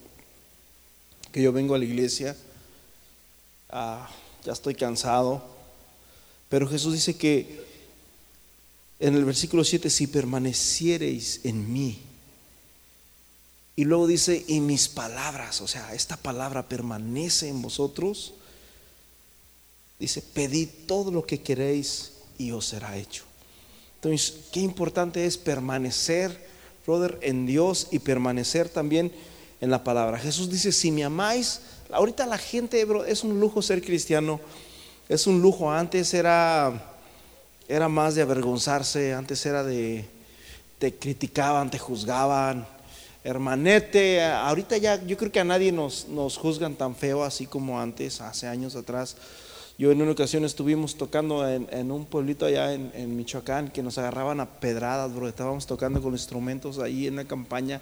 que 1.32 1.40
yo 1.40 1.52
vengo 1.52 1.74
a 1.74 1.78
la 1.78 1.84
iglesia. 1.84 2.36
Ah, 3.70 4.08
ya 4.44 4.52
estoy 4.52 4.74
cansado. 4.74 5.42
Pero 6.48 6.68
Jesús 6.68 6.94
dice 6.94 7.16
que 7.16 7.66
en 9.00 9.14
el 9.14 9.24
versículo 9.24 9.64
7, 9.64 9.90
si 9.90 10.06
permaneciereis 10.06 11.40
en 11.44 11.72
mí. 11.72 12.00
Y 13.76 13.84
luego 13.84 14.08
dice, 14.08 14.44
y 14.48 14.60
mis 14.60 14.88
palabras, 14.88 15.60
o 15.60 15.68
sea, 15.68 15.94
esta 15.94 16.16
palabra 16.16 16.68
permanece 16.68 17.48
en 17.48 17.62
vosotros. 17.62 18.34
Dice, 20.00 20.20
pedid 20.20 20.68
todo 20.86 21.12
lo 21.12 21.24
que 21.24 21.42
queréis 21.42 22.12
y 22.38 22.50
os 22.50 22.66
será 22.66 22.96
hecho. 22.96 23.24
Entonces, 23.96 24.46
qué 24.52 24.60
importante 24.60 25.26
es 25.26 25.38
permanecer, 25.38 26.48
brother, 26.84 27.18
en 27.22 27.46
Dios 27.46 27.88
y 27.92 28.00
permanecer 28.00 28.68
también 28.68 29.12
en 29.60 29.70
la 29.70 29.84
palabra. 29.84 30.18
Jesús 30.18 30.50
dice, 30.50 30.72
si 30.72 30.90
me 30.90 31.04
amáis, 31.04 31.60
ahorita 31.90 32.26
la 32.26 32.38
gente, 32.38 32.84
bro, 32.84 33.04
es 33.04 33.24
un 33.24 33.40
lujo 33.40 33.62
ser 33.62 33.82
cristiano, 33.82 34.40
es 35.08 35.26
un 35.26 35.40
lujo. 35.40 35.70
Antes 35.70 36.14
era 36.14 36.94
era 37.68 37.88
más 37.88 38.14
de 38.14 38.22
avergonzarse, 38.22 39.12
antes 39.12 39.44
era 39.44 39.62
de, 39.62 40.06
te 40.78 40.94
criticaban, 40.94 41.70
te 41.70 41.78
juzgaban, 41.78 42.66
hermanete, 43.22 44.24
ahorita 44.24 44.78
ya 44.78 45.04
yo 45.04 45.18
creo 45.18 45.30
que 45.30 45.40
a 45.40 45.44
nadie 45.44 45.70
nos, 45.70 46.08
nos 46.08 46.38
juzgan 46.38 46.74
tan 46.74 46.96
feo 46.96 47.22
así 47.22 47.46
como 47.46 47.78
antes, 47.78 48.22
hace 48.22 48.46
años 48.46 48.74
atrás. 48.74 49.16
Yo 49.76 49.92
en 49.92 50.02
una 50.02 50.10
ocasión 50.10 50.44
estuvimos 50.44 50.96
tocando 50.96 51.46
en, 51.48 51.92
un 51.92 52.04
pueblito 52.06 52.46
allá 52.46 52.72
en, 52.72 53.16
Michoacán 53.16 53.68
que 53.68 53.82
nos 53.82 53.96
agarraban 53.96 54.40
a 54.40 54.46
pedradas, 54.58 55.14
bro. 55.14 55.28
Estábamos 55.28 55.66
tocando 55.66 56.02
con 56.02 56.14
instrumentos 56.14 56.80
ahí 56.80 57.06
en 57.06 57.14
la 57.14 57.26
campaña 57.26 57.80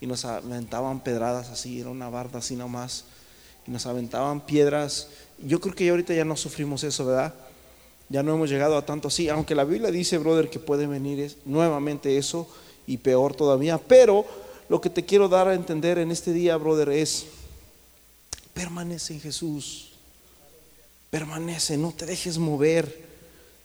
y 0.00 0.08
nos 0.08 0.24
aventaban 0.24 1.04
pedradas 1.04 1.50
así, 1.50 1.80
era 1.80 1.90
una 1.90 2.08
barda 2.08 2.40
así 2.40 2.56
nomás. 2.56 3.04
Nos 3.66 3.86
aventaban 3.86 4.40
piedras. 4.40 5.08
Yo 5.38 5.60
creo 5.60 5.74
que 5.74 5.88
ahorita 5.88 6.14
ya 6.14 6.24
no 6.24 6.36
sufrimos 6.36 6.84
eso, 6.84 7.06
¿verdad? 7.06 7.34
Ya 8.08 8.22
no 8.22 8.34
hemos 8.34 8.50
llegado 8.50 8.76
a 8.76 8.84
tanto 8.84 9.08
así, 9.08 9.28
aunque 9.28 9.54
la 9.54 9.64
Biblia 9.64 9.90
dice, 9.90 10.18
brother, 10.18 10.50
que 10.50 10.58
puede 10.58 10.86
venir 10.86 11.36
nuevamente 11.44 12.18
eso 12.18 12.48
y 12.86 12.96
peor 12.96 13.36
todavía. 13.36 13.78
Pero 13.78 14.26
lo 14.68 14.80
que 14.80 14.90
te 14.90 15.04
quiero 15.04 15.28
dar 15.28 15.48
a 15.48 15.54
entender 15.54 15.98
en 15.98 16.10
este 16.10 16.32
día, 16.32 16.56
brother, 16.56 16.88
es, 16.88 17.26
permanece 18.52 19.14
en 19.14 19.20
Jesús. 19.20 19.92
Permanece, 21.10 21.76
no 21.76 21.92
te 21.92 22.06
dejes 22.06 22.38
mover. 22.38 23.08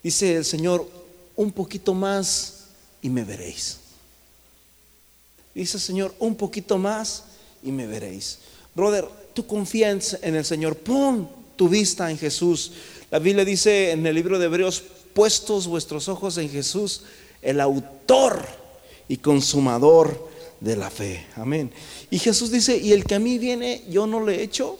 Dice 0.03 0.35
el 0.35 0.45
Señor, 0.45 0.87
un 1.35 1.51
poquito 1.51 1.93
más 1.93 2.65
y 3.01 3.09
me 3.09 3.23
veréis. 3.23 3.79
Dice 5.55 5.77
el 5.77 5.81
Señor, 5.81 6.13
un 6.19 6.35
poquito 6.35 6.77
más 6.77 7.23
y 7.63 7.71
me 7.71 7.87
veréis. 7.87 8.39
Brother, 8.75 9.07
tú 9.35 9.45
confías 9.45 10.17
en 10.21 10.35
el 10.35 10.45
Señor, 10.45 10.77
pon 10.77 11.29
tu 11.55 11.69
vista 11.69 12.09
en 12.09 12.17
Jesús. 12.17 12.71
La 13.11 13.19
Biblia 13.19 13.45
dice 13.45 13.91
en 13.91 14.05
el 14.07 14.15
libro 14.15 14.39
de 14.39 14.45
Hebreos, 14.45 14.83
puestos 15.13 15.67
vuestros 15.67 16.09
ojos 16.09 16.37
en 16.39 16.49
Jesús, 16.49 17.03
el 17.41 17.61
autor 17.61 18.43
y 19.07 19.17
consumador 19.17 20.29
de 20.59 20.75
la 20.75 20.89
fe. 20.89 21.25
Amén. 21.35 21.71
Y 22.09 22.17
Jesús 22.17 22.49
dice, 22.49 22.77
y 22.77 22.93
el 22.93 23.05
que 23.05 23.15
a 23.15 23.19
mí 23.19 23.37
viene, 23.37 23.83
yo 23.89 24.07
no 24.07 24.25
le 24.25 24.41
echo 24.41 24.79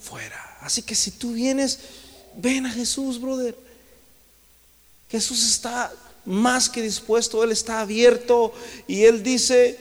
fuera. 0.00 0.58
Así 0.62 0.82
que 0.82 0.94
si 0.94 1.10
tú 1.10 1.32
vienes, 1.32 1.80
ven 2.36 2.66
a 2.66 2.70
Jesús, 2.70 3.20
brother. 3.20 3.56
Jesús 5.10 5.46
está 5.46 5.92
más 6.24 6.70
que 6.70 6.80
dispuesto, 6.80 7.42
Él 7.42 7.52
está 7.52 7.80
abierto 7.80 8.54
y 8.86 9.02
Él 9.02 9.22
dice, 9.22 9.78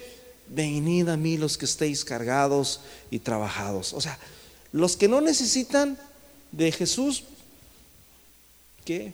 venid 0.54 1.10
a 1.10 1.18
mí 1.18 1.38
los 1.38 1.58
que 1.58 1.66
estéis 1.66 2.06
cargados 2.06 2.82
y 3.10 3.20
trabajados. 3.20 3.94
O 3.94 4.02
sea, 4.02 4.20
los 4.72 4.98
que 4.98 5.08
no 5.08 5.22
necesitan 5.22 5.98
de 6.52 6.72
Jesús, 6.72 7.24
¿Qué? 8.86 9.14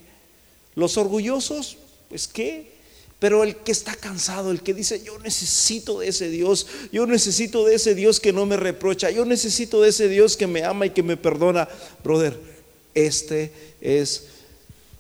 Los 0.76 0.98
orgullosos, 0.98 1.78
pues 2.10 2.28
qué. 2.28 2.78
Pero 3.20 3.44
el 3.44 3.56
que 3.56 3.72
está 3.72 3.96
cansado, 3.96 4.52
el 4.52 4.62
que 4.62 4.76
dice, 4.76 5.02
yo 5.04 5.18
necesito 5.20 6.00
de 6.00 6.10
ese 6.10 6.30
Dios, 6.30 6.68
yo 6.92 7.08
necesito 7.08 7.66
de 7.66 7.74
ese 7.74 7.96
Dios 7.96 8.20
que 8.20 8.32
no 8.32 8.46
me 8.46 8.58
reprocha, 8.58 9.10
yo 9.10 9.26
necesito 9.26 9.82
de 9.82 9.90
ese 9.90 10.08
Dios 10.08 10.38
que 10.38 10.46
me 10.46 10.64
ama 10.64 10.86
y 10.86 10.92
que 10.92 11.02
me 11.02 11.18
perdona, 11.18 11.68
brother, 12.04 12.40
este 12.94 13.52
es 13.82 14.26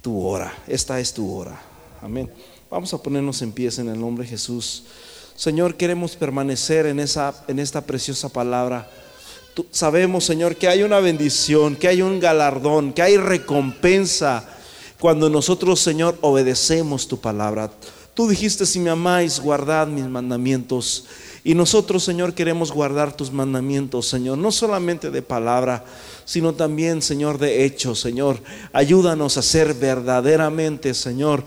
tu 0.01 0.25
hora, 0.25 0.51
esta 0.67 0.99
es 0.99 1.13
tu 1.13 1.31
hora. 1.31 1.61
Amén. 2.01 2.31
Vamos 2.71 2.91
a 2.93 3.01
ponernos 3.01 3.39
en 3.43 3.51
pies 3.51 3.77
en 3.77 3.87
el 3.87 3.99
nombre 3.99 4.23
de 4.23 4.31
Jesús. 4.31 4.85
Señor, 5.37 5.75
queremos 5.75 6.15
permanecer 6.15 6.87
en, 6.87 6.99
esa, 6.99 7.31
en 7.47 7.59
esta 7.59 7.81
preciosa 7.81 8.27
palabra. 8.27 8.89
sabemos, 9.69 10.25
Señor, 10.25 10.55
que 10.55 10.67
hay 10.67 10.81
una 10.81 10.99
bendición, 10.99 11.75
que 11.75 11.87
hay 11.87 12.01
un 12.01 12.19
galardón, 12.19 12.91
que 12.91 13.03
hay 13.03 13.17
recompensa 13.17 14.49
cuando 14.99 15.29
nosotros, 15.29 15.79
Señor, 15.79 16.17
obedecemos 16.21 17.07
tu 17.07 17.19
palabra. 17.19 17.69
Tú 18.15 18.27
dijiste, 18.27 18.65
si 18.65 18.79
me 18.79 18.89
amáis, 18.89 19.39
guardad 19.39 19.85
mis 19.85 20.05
mandamientos. 20.05 21.05
Y 21.43 21.53
nosotros, 21.53 22.03
Señor, 22.03 22.33
queremos 22.33 22.71
guardar 22.71 23.15
tus 23.15 23.31
mandamientos, 23.31 24.07
Señor, 24.07 24.39
no 24.39 24.51
solamente 24.51 25.11
de 25.11 25.21
palabra, 25.21 25.85
sino 26.25 26.55
también, 26.55 27.03
Señor, 27.03 27.37
de 27.37 27.63
hecho, 27.63 27.93
Señor. 27.93 28.41
Ayúdanos 28.73 29.37
a 29.37 29.43
ser 29.43 29.75
verdaderamente, 29.75 30.95
Señor, 30.95 31.43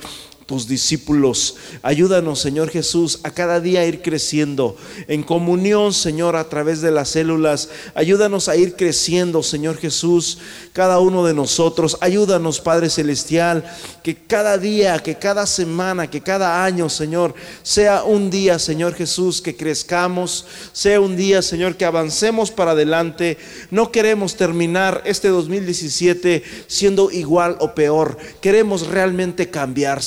tus 0.50 0.66
discípulos. 0.66 1.54
Ayúdanos, 1.80 2.40
Señor 2.40 2.70
Jesús, 2.70 3.20
a 3.22 3.30
cada 3.30 3.60
día 3.60 3.86
ir 3.86 4.02
creciendo 4.02 4.76
en 5.06 5.22
comunión, 5.22 5.92
Señor, 5.92 6.34
a 6.34 6.48
través 6.48 6.80
de 6.80 6.90
las 6.90 7.10
células. 7.10 7.68
Ayúdanos 7.94 8.48
a 8.48 8.56
ir 8.56 8.74
creciendo, 8.74 9.44
Señor 9.44 9.76
Jesús, 9.76 10.38
cada 10.72 10.98
uno 10.98 11.24
de 11.24 11.34
nosotros. 11.34 11.98
Ayúdanos, 12.00 12.60
Padre 12.60 12.90
Celestial, 12.90 13.62
que 14.02 14.16
cada 14.16 14.58
día, 14.58 14.98
que 14.98 15.14
cada 15.14 15.46
semana, 15.46 16.10
que 16.10 16.20
cada 16.20 16.64
año, 16.64 16.88
Señor, 16.88 17.32
sea 17.62 18.02
un 18.02 18.28
día, 18.28 18.58
Señor 18.58 18.94
Jesús, 18.94 19.40
que 19.40 19.54
crezcamos, 19.54 20.46
sea 20.72 21.00
un 21.00 21.16
día, 21.16 21.42
Señor, 21.42 21.76
que 21.76 21.84
avancemos 21.84 22.50
para 22.50 22.72
adelante. 22.72 23.38
No 23.70 23.92
queremos 23.92 24.34
terminar 24.34 25.00
este 25.04 25.28
2017 25.28 26.42
siendo 26.66 27.12
igual 27.12 27.56
o 27.60 27.72
peor. 27.72 28.18
Queremos 28.40 28.88
realmente 28.88 29.48
cambiar, 29.48 30.02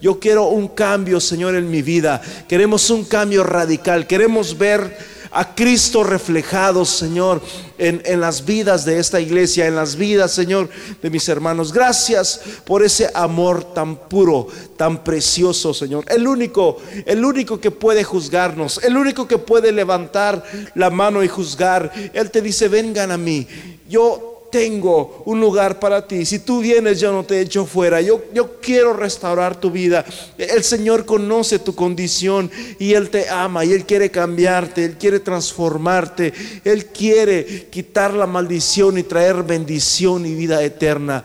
Yo 0.00 0.18
quiero 0.18 0.48
un 0.48 0.68
cambio, 0.68 1.20
Señor, 1.20 1.54
en 1.54 1.70
mi 1.70 1.82
vida. 1.82 2.20
Queremos 2.48 2.90
un 2.90 3.04
cambio 3.04 3.44
radical. 3.44 4.06
Queremos 4.06 4.56
ver 4.56 4.96
a 5.32 5.54
Cristo 5.54 6.04
reflejado, 6.04 6.84
Señor, 6.84 7.40
en, 7.78 8.02
en, 8.04 8.20
las 8.20 8.44
vidas 8.44 8.84
de 8.84 8.98
esta 8.98 9.18
iglesia, 9.18 9.66
en 9.66 9.74
las 9.74 9.96
vidas, 9.96 10.30
Señor, 10.32 10.68
de 11.00 11.10
mis 11.10 11.26
hermanos. 11.28 11.72
Gracias 11.72 12.40
por 12.64 12.82
ese 12.82 13.10
amor 13.14 13.72
tan 13.72 13.96
puro, 13.96 14.48
tan 14.76 15.02
precioso, 15.02 15.72
Señor. 15.72 16.04
El 16.08 16.26
único, 16.28 16.78
el 17.06 17.24
único 17.24 17.58
que 17.58 17.70
puede 17.70 18.04
juzgarnos, 18.04 18.84
el 18.84 18.96
único 18.96 19.26
que 19.26 19.38
puede 19.38 19.72
levantar 19.72 20.44
la 20.74 20.90
mano 20.90 21.24
y 21.24 21.28
juzgar. 21.28 21.90
Él 22.12 22.30
te 22.30 22.42
dice, 22.42 22.68
vengan 22.68 23.10
a 23.10 23.16
mí. 23.16 23.46
Yo 23.88 24.31
tengo 24.52 25.22
un 25.24 25.40
lugar 25.40 25.80
para 25.80 26.06
ti. 26.06 26.26
Si 26.26 26.38
tú 26.38 26.60
vienes, 26.60 27.00
yo 27.00 27.10
no 27.10 27.24
te 27.24 27.40
echo 27.40 27.64
fuera. 27.64 28.02
Yo, 28.02 28.22
yo 28.34 28.60
quiero 28.60 28.92
restaurar 28.92 29.56
tu 29.56 29.70
vida. 29.70 30.04
El 30.36 30.62
Señor 30.62 31.06
conoce 31.06 31.58
tu 31.58 31.74
condición 31.74 32.50
y 32.78 32.92
Él 32.92 33.08
te 33.08 33.30
ama 33.30 33.64
y 33.64 33.72
Él 33.72 33.86
quiere 33.86 34.10
cambiarte, 34.10 34.84
Él 34.84 34.96
quiere 34.98 35.20
transformarte, 35.20 36.34
Él 36.64 36.86
quiere 36.86 37.68
quitar 37.70 38.12
la 38.12 38.26
maldición 38.26 38.98
y 38.98 39.02
traer 39.02 39.42
bendición 39.42 40.26
y 40.26 40.34
vida 40.34 40.62
eterna. 40.62 41.24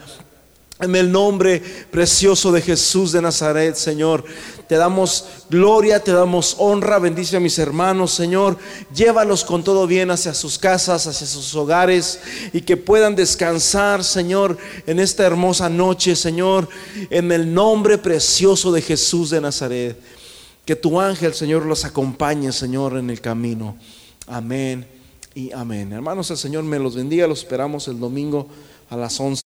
En 0.79 0.95
el 0.95 1.11
nombre 1.11 1.59
precioso 1.89 2.51
de 2.51 2.61
Jesús 2.61 3.11
de 3.11 3.19
Nazaret, 3.19 3.75
Señor, 3.75 4.23
te 4.67 4.75
damos 4.75 5.25
gloria, 5.49 6.03
te 6.03 6.11
damos 6.11 6.55
honra. 6.59 6.99
Bendice 6.99 7.35
a 7.35 7.39
mis 7.39 7.57
hermanos, 7.57 8.11
Señor. 8.11 8.59
Llévalos 8.93 9.43
con 9.43 9.63
todo 9.63 9.87
bien 9.87 10.11
hacia 10.11 10.35
sus 10.35 10.59
casas, 10.59 11.07
hacia 11.07 11.25
sus 11.25 11.55
hogares 11.55 12.19
y 12.53 12.61
que 12.61 12.77
puedan 12.77 13.15
descansar, 13.15 14.03
Señor, 14.03 14.55
en 14.85 14.99
esta 14.99 15.25
hermosa 15.25 15.67
noche, 15.67 16.15
Señor, 16.15 16.69
en 17.09 17.31
el 17.31 17.51
nombre 17.51 17.97
precioso 17.97 18.71
de 18.71 18.83
Jesús 18.83 19.31
de 19.31 19.41
Nazaret. 19.41 19.99
Que 20.63 20.75
tu 20.75 21.01
ángel, 21.01 21.33
Señor, 21.33 21.65
los 21.65 21.85
acompañe, 21.85 22.51
Señor, 22.51 22.97
en 22.97 23.09
el 23.09 23.19
camino. 23.19 23.77
Amén 24.27 24.85
y 25.33 25.51
amén. 25.53 25.91
Hermanos, 25.91 26.29
el 26.29 26.37
Señor 26.37 26.63
me 26.65 26.77
los 26.77 26.95
bendiga. 26.95 27.25
Los 27.25 27.39
esperamos 27.39 27.87
el 27.87 27.99
domingo 27.99 28.47
a 28.91 28.95
las 28.95 29.19
11. 29.19 29.46